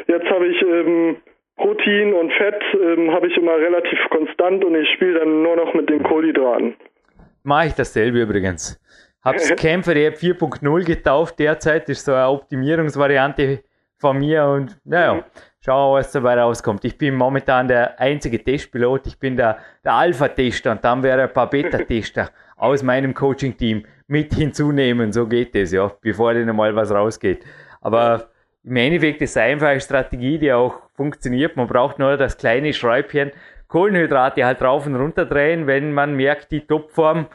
[0.08, 1.18] Jetzt habe ich ähm,
[1.58, 5.74] Protein und Fett ähm, habe ich immer relativ konstant und ich spiele dann nur noch
[5.74, 6.76] mit den Kohlenhydraten.
[7.44, 8.82] Mache ich dasselbe übrigens.
[9.24, 13.60] Hab's Kämpfer App 4.0 getauft derzeit, ist so eine Optimierungsvariante
[13.98, 15.26] von mir und naja,
[15.60, 16.86] schauen wir, was dabei rauskommt.
[16.86, 21.34] Ich bin momentan der einzige Testpilot, ich bin der, der Alpha-Tester und dann wäre ein
[21.34, 25.14] paar Beta-Tester aus meinem Coaching-Team mit hinzunehmen.
[25.14, 27.46] So geht es, ja, bevor dann mal was rausgeht.
[27.82, 28.30] Aber
[28.64, 31.56] im Endeffekt ist es eine einfache Strategie, die auch funktioniert.
[31.56, 33.32] Man braucht nur das kleine Schräubchen,
[33.68, 37.28] Kohlenhydrate halt rauf und runter drehen, wenn man merkt, die Topform,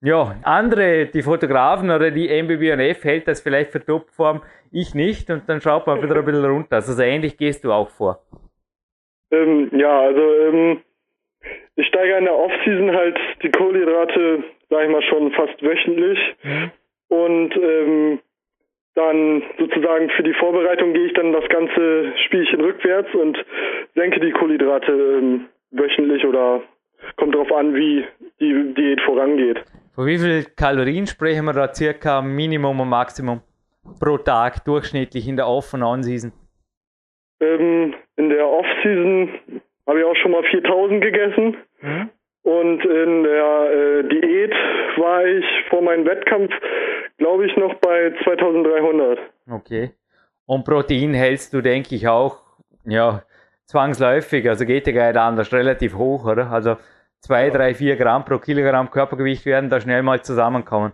[0.00, 4.42] ja, andere, die Fotografen oder die MBBNF hält das vielleicht für Topform,
[4.72, 6.76] ich nicht und dann schaut man wieder ein bisschen runter.
[6.76, 8.20] Also so ähnlich gehst du auch vor.
[9.30, 10.80] Ähm, ja, also ähm,
[11.76, 16.18] ich steigere in der Off-Season halt die Kohlenhydrate, sag ich mal, schon fast wöchentlich.
[17.08, 18.18] Und ähm,
[18.94, 23.38] dann sozusagen für die Vorbereitung gehe ich dann das ganze Spielchen rückwärts und
[23.94, 26.62] senke die Kohlenhydrate ähm, wöchentlich oder
[27.16, 28.04] kommt darauf an, wie
[28.40, 29.62] die Diät vorangeht.
[29.94, 33.40] Von wie viel Kalorien sprechen wir da circa Minimum und Maximum
[34.00, 36.32] pro Tag durchschnittlich in der Off- und On-Season?
[37.40, 39.28] Ähm, in der Off-Season
[39.86, 41.56] habe ich auch schon mal 4000 gegessen.
[42.42, 44.52] Und in der äh, Diät
[44.96, 46.52] war ich vor meinem Wettkampf,
[47.18, 49.18] glaube ich, noch bei 2300.
[49.50, 49.90] Okay.
[50.46, 52.42] Und Protein hältst du, denke ich, auch,
[52.84, 53.22] ja,
[53.66, 56.50] zwangsläufig, also geht ja gar nicht anders, relativ hoch, oder?
[56.50, 56.76] Also
[57.20, 60.92] 2, 3, 4 Gramm pro Kilogramm Körpergewicht werden da schnell mal zusammenkommen.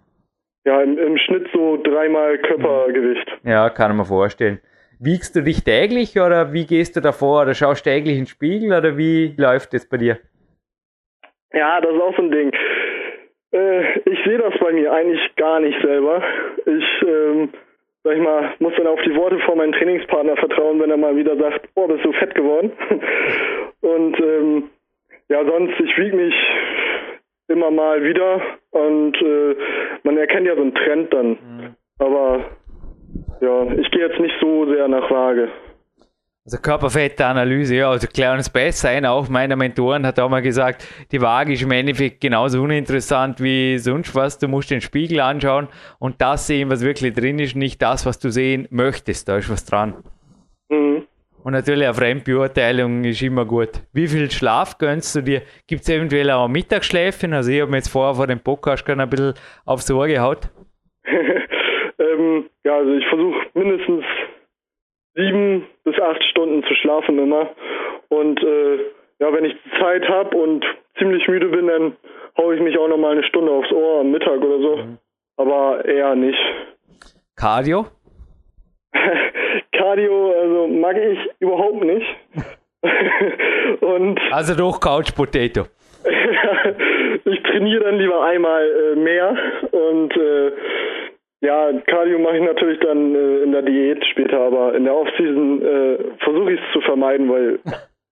[0.66, 3.26] Ja, im, im Schnitt so dreimal Körpergewicht.
[3.44, 4.60] Ja, kann man vorstellen.
[4.98, 7.42] Wiegst du dich täglich oder wie gehst du davor?
[7.42, 10.18] Oder schaust du täglich in den Spiegel oder wie läuft es bei dir?
[11.52, 12.52] Ja, das ist auch so ein Ding.
[13.52, 16.22] Äh, ich sehe das bei mir eigentlich gar nicht selber.
[16.66, 17.50] Ich, ähm,
[18.04, 21.16] sag ich mal, muss dann auf die Worte von meinem Trainingspartner vertrauen, wenn er mal
[21.16, 22.72] wieder sagt, oh, bist du fett geworden.
[23.80, 24.70] und ähm,
[25.28, 26.34] ja, sonst, ich wiege mich
[27.48, 29.56] immer mal wieder und äh,
[30.02, 31.38] man erkennt ja so einen Trend dann.
[31.98, 32.44] Aber
[33.40, 35.48] ja, ich gehe jetzt nicht so sehr nach Waage.
[36.48, 38.88] Also Körperfettanalyse, ja, also klar uns besser.
[38.88, 43.42] Einer auch meiner Mentoren hat auch mal gesagt, die Waage ist im Endeffekt genauso uninteressant
[43.42, 44.38] wie sonst was.
[44.38, 48.18] Du musst den Spiegel anschauen und das sehen, was wirklich drin ist, nicht das, was
[48.18, 49.28] du sehen möchtest.
[49.28, 50.02] Da ist was dran.
[50.70, 51.02] Mhm.
[51.44, 53.82] Und natürlich eine Fremdbeurteilung ist immer gut.
[53.92, 55.42] Wie viel Schlaf gönnst du dir?
[55.66, 57.34] Gibt es eventuell auch Mittagsschläfchen?
[57.34, 59.34] Also ich habe mir jetzt vorher vor dem Podcast gerade ein bisschen
[59.66, 60.48] aufs Ohr gehaut.
[61.04, 64.04] ähm, ja, also ich versuche mindestens
[65.14, 67.50] sieben bis acht Stunden zu schlafen immer.
[68.08, 68.76] Und äh,
[69.20, 70.64] ja, wenn ich Zeit habe und
[70.98, 71.96] ziemlich müde bin, dann
[72.36, 74.84] haue ich mich auch noch mal eine Stunde aufs Ohr am Mittag oder so.
[75.36, 76.38] Aber eher nicht.
[77.36, 77.86] Cardio?
[79.72, 82.06] Cardio, also mag ich überhaupt nicht.
[83.80, 85.66] und Also doch Couch Potato.
[87.24, 89.36] ich trainiere dann lieber einmal äh, mehr
[89.72, 90.52] und äh,
[91.40, 95.62] ja, Cardio mache ich natürlich dann äh, in der Diät später, aber in der Offseason
[95.62, 97.60] äh, versuche ich es zu vermeiden, weil.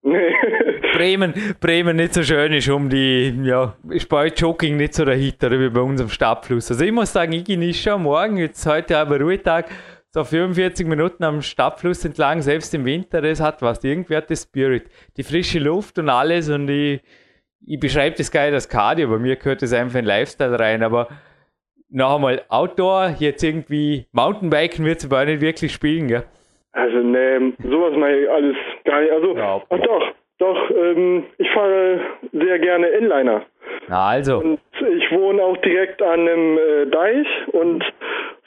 [0.93, 5.15] Bremen, Bremen nicht so schön ist um die, ja, ist bei Jogging nicht so der
[5.15, 6.71] Hit, oder wie bei uns am Stadtfluss.
[6.71, 9.65] Also ich muss sagen, ich genieße schon morgen, jetzt heute aber Ruhetag,
[10.11, 13.83] so 45 Minuten am Stadtfluss entlang, selbst im Winter, das hat was.
[13.83, 14.85] Irgendwie hat das Spirit.
[15.17, 17.01] Die frische Luft und alles und ich,
[17.65, 21.09] ich beschreibe das geil als Cardio, bei mir gehört das einfach in Lifestyle rein, aber
[21.89, 26.23] noch einmal Outdoor, jetzt irgendwie Mountainbiken wird aber auch nicht wirklich spielen, gell?
[26.73, 29.11] Also nee, sowas mache ich alles gar nicht.
[29.11, 29.61] Also, Ja.
[29.69, 30.07] ach doch,
[30.39, 31.99] doch, ähm, ich fahre
[32.33, 33.43] sehr gerne Inliner.
[33.87, 34.59] Na also, Und
[34.97, 37.83] ich wohne auch direkt an einem äh, Deich und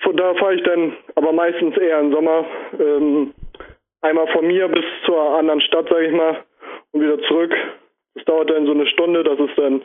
[0.02, 2.44] von da fahre ich dann aber meistens eher im Sommer
[2.78, 3.32] ähm,
[4.02, 6.36] einmal von mir bis zur anderen Stadt, sage ich mal,
[6.92, 7.52] und wieder zurück.
[8.14, 9.82] Das dauert dann so eine Stunde, das ist dann,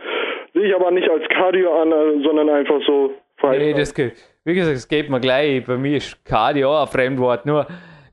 [0.54, 3.14] sehe ich aber nicht als Cardio an, sondern einfach so
[3.52, 3.82] nee, Freizeit.
[3.82, 7.46] das geht, wie gesagt, es geht mir gleich, bei mir ist Cardio auch ein Fremdwort,
[7.46, 7.68] nur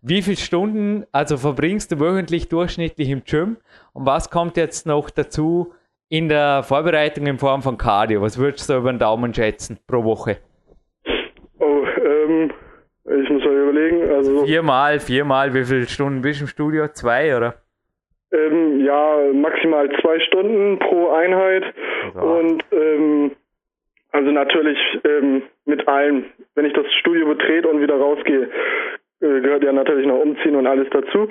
[0.04, 3.56] Wie viele Stunden also verbringst du wöchentlich durchschnittlich im Gym
[3.92, 5.74] und was kommt jetzt noch dazu
[6.08, 8.20] in der Vorbereitung in Form von Cardio?
[8.20, 10.38] Was würdest du über den Daumen schätzen pro Woche?
[11.60, 12.50] Oh, ähm,
[13.04, 14.10] ich muss mal überlegen.
[14.10, 16.88] Also viermal, viermal, wie viele Stunden bist du im Studio?
[16.88, 17.54] Zwei oder?
[18.32, 21.62] Ähm, ja, maximal zwei Stunden pro Einheit.
[22.14, 22.26] Also.
[22.26, 23.30] Und ähm,
[24.12, 26.26] also natürlich ähm, mit allem.
[26.54, 28.48] Wenn ich das Studio betrete und wieder rausgehe,
[29.20, 31.28] äh, gehört ja natürlich noch Umziehen und alles dazu.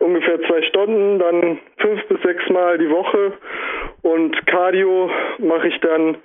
[0.00, 3.34] Ungefähr zwei Stunden, dann fünf bis sechs Mal die Woche.
[4.02, 6.16] Und Cardio mache ich dann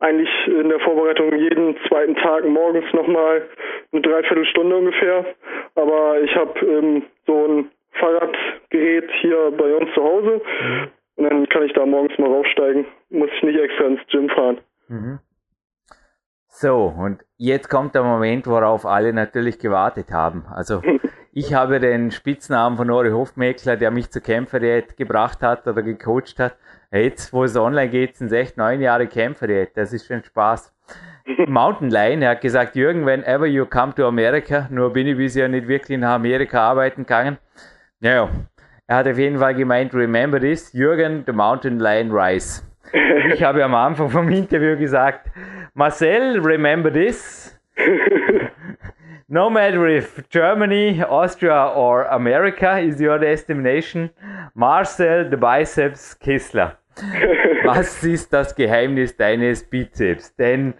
[0.00, 3.42] eigentlich in der Vorbereitung jeden zweiten Tag morgens nochmal
[3.92, 5.24] eine Dreiviertelstunde ungefähr.
[5.76, 10.40] Aber ich habe ähm, so ein Fahrradgerät hier bei uns zu Hause.
[10.60, 10.88] Mhm.
[11.16, 12.86] Und dann kann ich da morgens mal raufsteigen.
[13.10, 14.58] Muss ich nicht extra ins Gym fahren.
[16.56, 20.44] So, und jetzt kommt der Moment, worauf alle natürlich gewartet haben.
[20.48, 20.82] Also
[21.32, 26.38] ich habe den Spitznamen von Ori Hofmeckler, der mich zur Kämpferdiät gebracht hat oder gecoacht
[26.38, 26.56] hat.
[26.92, 29.76] Jetzt, wo es online geht, sind es echt neun Jahre Kämpferdiät.
[29.76, 30.72] Das ist schon Spaß.
[31.48, 35.48] Mountain Lion, er hat gesagt, Jürgen, whenever you come to America, nur bin ich bisher
[35.48, 37.38] nicht wirklich nach Amerika arbeiten gegangen.
[37.98, 38.28] Naja,
[38.86, 42.62] er hat auf jeden Fall gemeint, remember this, Jürgen, the Mountain Lion Rise.
[42.92, 45.30] Ich habe am Anfang vom Interview gesagt,
[45.74, 47.58] Marcel, remember this.
[49.28, 54.10] no matter if Germany, Austria or America is your destination,
[54.54, 56.78] Marcel the Biceps Kissler.
[57.64, 60.34] Was ist das Geheimnis deines Bizeps?
[60.36, 60.74] Denn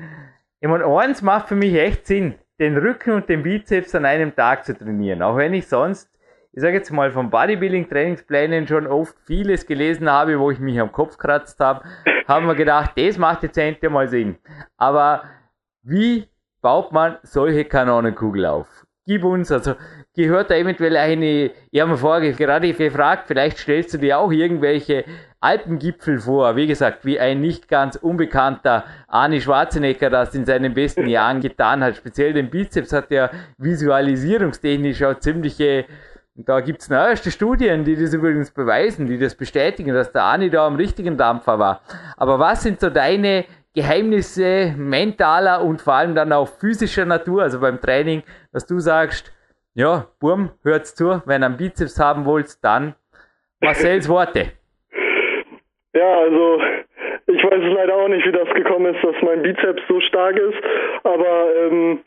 [0.61, 4.35] ich meine, eins macht für mich echt Sinn, den Rücken und den Bizeps an einem
[4.35, 5.23] Tag zu trainieren.
[5.23, 6.09] Auch wenn ich sonst
[6.57, 10.93] ich sage jetzt mal, von Bodybuilding-Trainingsplänen schon oft vieles gelesen habe, wo ich mich am
[10.93, 11.85] Kopf kratzt habe,
[12.29, 14.37] haben wir gedacht, das macht jetzt endlich mal Sinn.
[14.77, 15.25] Aber
[15.83, 16.29] wie
[16.63, 18.87] baut man solche Kanonenkugel auf?
[19.05, 19.75] Gib uns, also
[20.15, 24.31] gehört da eventuell eine, ich habe mir vorher gerade gefragt, vielleicht stellst du dir auch
[24.31, 25.05] irgendwelche
[25.41, 31.09] Alpengipfel vor, wie gesagt, wie ein nicht ganz unbekannter Arne Schwarzenegger das in seinen besten
[31.09, 31.97] Jahren getan hat.
[31.97, 35.85] Speziell den Bizeps hat er visualisierungstechnisch auch ziemliche
[36.37, 40.25] und da gibt es neueste Studien, die das übrigens beweisen, die das bestätigen, dass der
[40.25, 41.81] Ani da am richtigen Dampfer war.
[42.17, 43.45] Aber was sind so deine
[43.75, 49.33] Geheimnisse mentaler und vor allem dann auch physischer Natur, also beim Training, dass du sagst,
[49.75, 52.95] ja, Burm, hört's zu, wenn du einen Bizeps haben wollt, dann
[53.61, 54.53] Marcells Worte.
[55.93, 56.61] Ja, also
[57.27, 60.59] ich weiß leider auch nicht, wie das gekommen ist, dass mein Bizeps so stark ist,
[61.05, 62.01] aber ähm,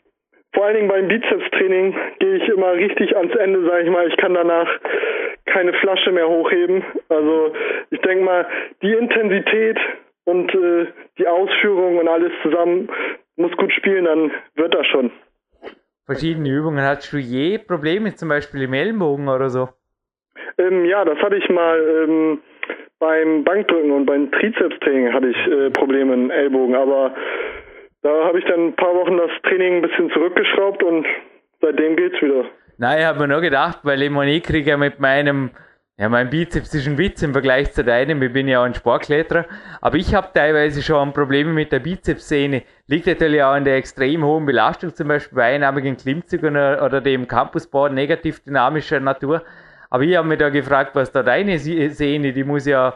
[0.52, 4.08] vor allen Dingen beim Bizeps-Training gehe ich immer richtig ans Ende, sage ich mal.
[4.08, 4.68] Ich kann danach
[5.46, 6.82] keine Flasche mehr hochheben.
[7.08, 7.52] Also
[7.90, 8.46] ich denke mal,
[8.82, 9.78] die Intensität
[10.24, 10.86] und äh,
[11.18, 12.88] die Ausführung und alles zusammen
[13.36, 15.10] muss gut spielen, dann wird das schon.
[16.06, 16.82] Verschiedene Übungen.
[16.84, 19.68] Hattest du je Probleme, zum Beispiel im Ellenbogen oder so?
[20.58, 22.40] Ähm, ja, das hatte ich mal ähm,
[22.98, 27.14] beim Bankdrücken und beim Trizepstraining hatte ich äh, Probleme im Ellbogen, aber
[28.02, 31.06] da habe ich dann ein paar Wochen das Training ein bisschen zurückgeschraubt und
[31.60, 32.44] seitdem geht's wieder.
[32.78, 35.50] Nein, ich habe mir nur gedacht, weil ich meine, ich kriege ja mit meinem,
[35.96, 38.74] ja, mein Bizeps ist ein Witz im Vergleich zu deinem, ich bin ja auch ein
[38.74, 39.46] Sportkletterer,
[39.80, 42.62] aber ich habe teilweise schon Probleme mit der Bizepssehne.
[42.86, 47.26] Liegt natürlich auch an der extrem hohen Belastung, zum Beispiel bei einarmigen Klimmzügen oder dem
[47.26, 49.42] Campusboard negativ dynamischer Natur.
[49.90, 52.94] Aber ich habe mir da gefragt, was da deine Sehne, die muss ja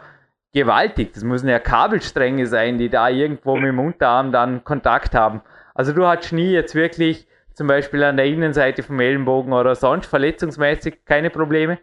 [0.53, 1.12] gewaltig.
[1.15, 5.43] Das müssen ja Kabelstränge sein, die da irgendwo mit dem Unterarm dann Kontakt haben.
[5.75, 10.07] Also du hattest nie jetzt wirklich zum Beispiel an der Innenseite vom Ellenbogen oder sonst
[10.07, 11.79] verletzungsmäßig keine Probleme?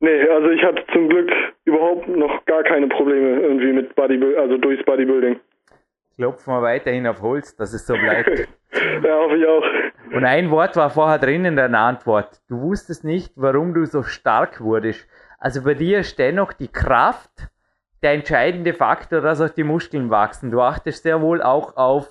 [0.00, 1.30] Nee, also ich hatte zum Glück
[1.64, 5.38] überhaupt noch gar keine Probleme irgendwie mit Bodybuilding, also durchs Bodybuilding.
[6.16, 8.28] Klopfen wir weiterhin auf Holz, dass es so bleibt.
[9.02, 9.64] ja, hoffe ich auch.
[10.14, 12.42] Und ein Wort war vorher drin in deiner Antwort.
[12.48, 15.08] Du wusstest nicht, warum du so stark wurdest.
[15.38, 17.48] Also bei dir ist dennoch die Kraft
[18.02, 20.50] der entscheidende Faktor, dass auch die Muskeln wachsen.
[20.50, 22.08] Du achtest sehr wohl auch auf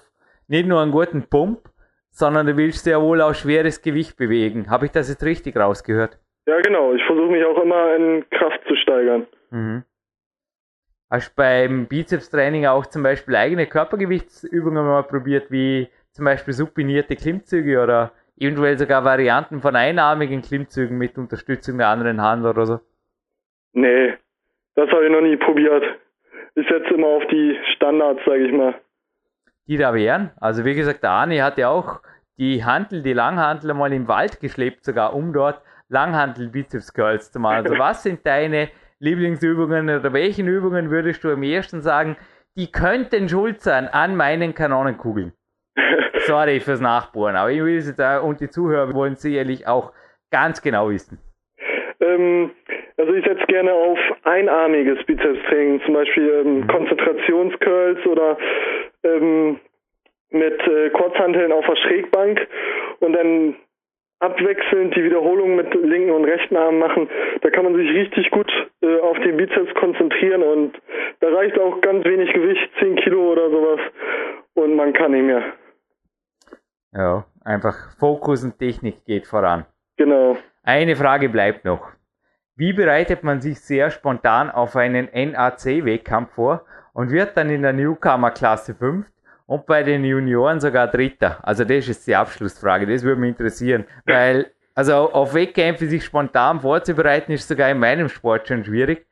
[0.48, 1.70] nicht nur einen guten Pump,
[2.10, 4.70] sondern du willst sehr wohl auch schweres Gewicht bewegen.
[4.70, 6.20] Habe ich das jetzt richtig rausgehört?
[6.46, 6.94] Ja, genau.
[6.94, 9.28] Ich versuche mich auch immer in Kraft zu steigern.
[9.52, 9.84] Mhm.
[11.10, 17.16] Hast du beim Bizeps-Training auch zum Beispiel eigene Körpergewichtsübungen mal probiert, wie zum Beispiel supinierte
[17.16, 22.80] Klimmzüge oder eventuell sogar Varianten von einarmigen Klimmzügen mit Unterstützung der anderen Hand oder so?
[23.74, 24.18] Nee,
[24.82, 25.84] das habe ich noch nie probiert.
[26.56, 28.76] Ich setze immer auf die Standards, sage ich mal.
[29.68, 30.32] Die da wären.
[30.38, 32.02] Also wie gesagt, der Arne hat ja auch
[32.38, 37.40] die Handel, die Langhantel mal im Wald geschleppt, sogar um dort Langhantel Bizeps Curls zu
[37.40, 37.68] machen.
[37.68, 38.70] Also was sind deine
[39.00, 42.18] Lieblingsübungen oder welchen Übungen würdest du am ersten sagen,
[42.58, 45.34] die könnten schuld sein an meinen Kanonenkugeln?
[46.26, 49.94] Sorry fürs Nachbohren, aber ich will es jetzt auch, und die Zuhörer wollen sicherlich auch
[50.32, 51.20] ganz genau wissen?
[52.02, 52.52] Ähm,
[52.98, 56.68] also ich setze gerne auf einarmiges Bizepstraining, zum Beispiel ähm, mhm.
[56.68, 58.38] Konzentrationscurls oder
[59.04, 59.60] ähm,
[60.32, 62.48] mit äh, Kurzhanteln auf der Schrägbank
[63.00, 63.56] und dann
[64.20, 67.10] abwechselnd die Wiederholung mit linken und rechten Arm machen.
[67.42, 70.80] Da kann man sich richtig gut äh, auf den Bizeps konzentrieren und
[71.20, 73.80] da reicht auch ganz wenig Gewicht, 10 Kilo oder sowas
[74.54, 75.44] und man kann nicht mehr.
[76.94, 79.66] Ja, einfach Fokus und Technik geht voran.
[79.98, 80.38] Genau.
[80.64, 81.88] Eine Frage bleibt noch.
[82.56, 87.74] Wie bereitet man sich sehr spontan auf einen NAC-Wettkampf vor und wird dann in der
[87.74, 89.08] Newcomer-Klasse 5
[89.48, 91.40] und bei den Junioren sogar Dritter?
[91.42, 96.60] Also das ist die Abschlussfrage, das würde mich interessieren, weil also auf Wettkämpfe sich spontan
[96.60, 99.08] vorzubereiten ist sogar in meinem Sport schon schwierig.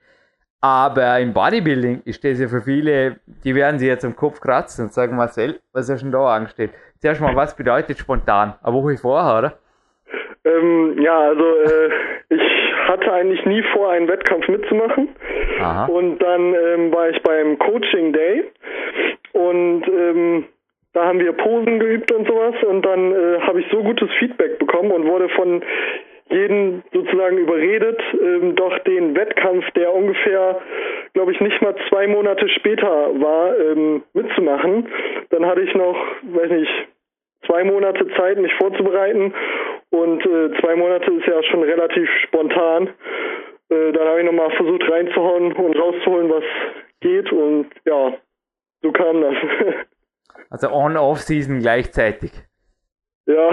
[0.61, 4.85] Aber im Bodybuilding ist das ja für viele, die werden sich jetzt am Kopf kratzen
[4.85, 6.73] und sagen, Marcel, was du denn da angestellt?
[6.99, 8.53] Zuerst mal, was bedeutet spontan?
[8.61, 9.59] Eine Woche vorher, oder?
[10.49, 11.89] Ähm, ja, also äh,
[12.29, 12.41] ich
[12.87, 15.09] hatte eigentlich nie vor, einen Wettkampf mitzumachen.
[15.59, 15.85] Aha.
[15.85, 18.43] Und dann ähm, war ich beim Coaching Day
[19.33, 20.45] und ähm,
[20.93, 24.57] da haben wir Posen geübt und sowas und dann äh, habe ich so gutes Feedback
[24.57, 25.61] bekommen und wurde von
[26.29, 30.61] jeden sozusagen überredet, ähm, doch den Wettkampf, der ungefähr,
[31.13, 34.87] glaube ich, nicht mal zwei Monate später war, ähm, mitzumachen.
[35.31, 36.87] Dann hatte ich noch, weiß nicht,
[37.45, 39.33] zwei Monate Zeit, mich vorzubereiten
[39.89, 42.89] und äh, zwei Monate ist ja schon relativ spontan.
[43.69, 46.43] Äh, dann habe ich nochmal versucht reinzuhauen und rauszuholen, was
[47.01, 48.13] geht und ja,
[48.81, 49.35] so kam das.
[50.51, 52.31] Also On-Off-Season gleichzeitig.
[53.27, 53.51] Ja.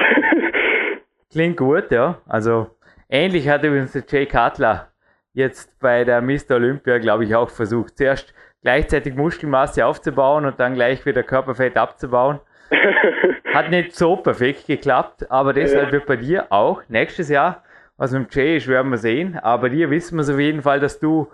[1.30, 2.22] Klingt gut, ja.
[2.26, 2.68] Also
[3.10, 4.92] ähnlich hat übrigens der Jay Cutler
[5.34, 6.52] jetzt bei der Mr.
[6.52, 7.98] Olympia, glaube ich, auch versucht.
[7.98, 8.32] Zuerst
[8.62, 12.40] gleichzeitig Muskelmasse aufzubauen und dann gleich wieder Körperfett abzubauen.
[13.56, 17.62] Hat nicht so perfekt geklappt, aber deshalb wird bei dir auch nächstes Jahr,
[17.96, 19.38] was mit dem Jay ist, werden wir sehen.
[19.38, 21.28] Aber dir wissen wir es auf jeden Fall, dass du,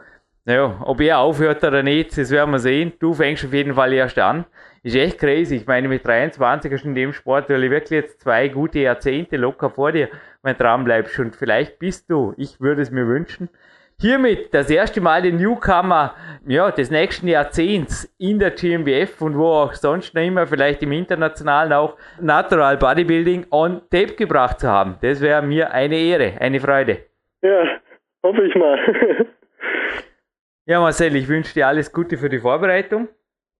[0.44, 2.92] naja, ob er aufhört oder nicht, das werden wir sehen.
[3.00, 4.44] Du fängst auf jeden Fall erst an.
[4.84, 5.56] Ist echt crazy.
[5.56, 8.78] Ich meine, mit 23 hast du in dem Sport weil ich wirklich jetzt zwei gute
[8.78, 10.08] Jahrzehnte locker vor dir,
[10.42, 11.18] wenn du dran bleibst.
[11.18, 13.48] Und vielleicht bist du, ich würde es mir wünschen,
[14.02, 16.14] hiermit das erste Mal den Newcomer
[16.46, 20.92] ja, des nächsten Jahrzehnts in der GmbF und wo auch sonst noch immer, vielleicht im
[20.92, 24.96] internationalen auch Natural Bodybuilding on Tape gebracht zu haben.
[25.00, 26.98] Das wäre mir eine Ehre, eine Freude.
[27.42, 27.80] Ja,
[28.22, 28.76] hoffe ich mal.
[30.66, 33.08] ja, Marcel, ich wünsche dir alles Gute für die Vorbereitung.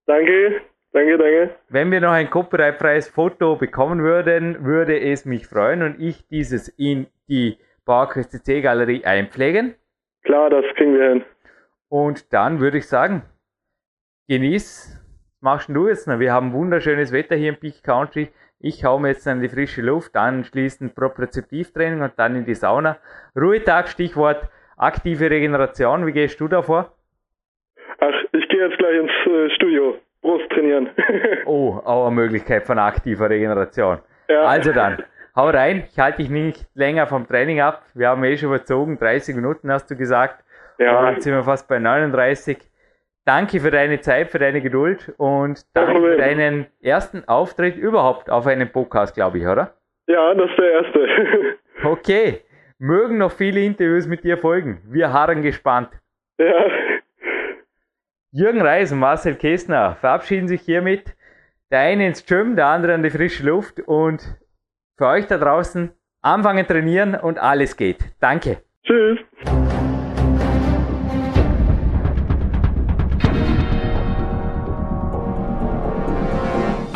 [0.06, 0.60] Danke,
[0.92, 1.50] danke, danke.
[1.68, 6.68] Wenn wir noch ein copyrightfreies Foto bekommen würden, würde es mich freuen und ich dieses
[6.68, 9.76] in die PowerQuest CC Galerie einpflegen.
[10.24, 11.24] Klar, das kriegen wir hin.
[11.88, 13.22] Und dann würde ich sagen,
[14.28, 14.98] genieß,
[15.40, 16.18] was machst du jetzt noch?
[16.18, 18.30] Wir haben wunderschönes Wetter hier im Peak Country.
[18.60, 22.98] Ich hau mir jetzt in die frische Luft, anschließend Propriozeptivtraining und dann in die Sauna.
[23.36, 26.06] Ruhetag, Stichwort aktive Regeneration.
[26.06, 26.92] Wie gehst du da vor?
[27.98, 29.98] Ach, ich gehe jetzt gleich ins äh, Studio.
[30.20, 30.90] Brust trainieren.
[31.46, 33.98] oh, auch eine Möglichkeit von aktiver Regeneration.
[34.28, 34.42] Ja.
[34.42, 35.02] Also dann,
[35.34, 37.82] hau rein, ich halte dich nicht länger vom Training ab.
[37.94, 40.44] Wir haben eh schon überzogen, 30 Minuten hast du gesagt.
[40.78, 41.10] Ja.
[41.10, 42.58] Jetzt sind wir fast bei 39.
[43.24, 48.46] Danke für deine Zeit, für deine Geduld und danke für deinen ersten Auftritt überhaupt auf
[48.46, 49.74] einem Podcast, glaube ich, oder?
[50.08, 51.08] Ja, das ist der erste.
[51.84, 52.40] okay,
[52.78, 54.82] mögen noch viele Interviews mit dir folgen.
[54.88, 55.90] Wir harren gespannt.
[56.38, 56.66] Ja.
[58.32, 61.14] Jürgen Reis und Marcel Kessner verabschieden sich hiermit.
[61.70, 64.36] Der eine ins Gym, der andere an die frische Luft und
[65.02, 65.90] für euch da draußen
[66.20, 67.98] anfangen trainieren und alles geht.
[68.20, 68.62] Danke.
[68.84, 69.18] Tschüss.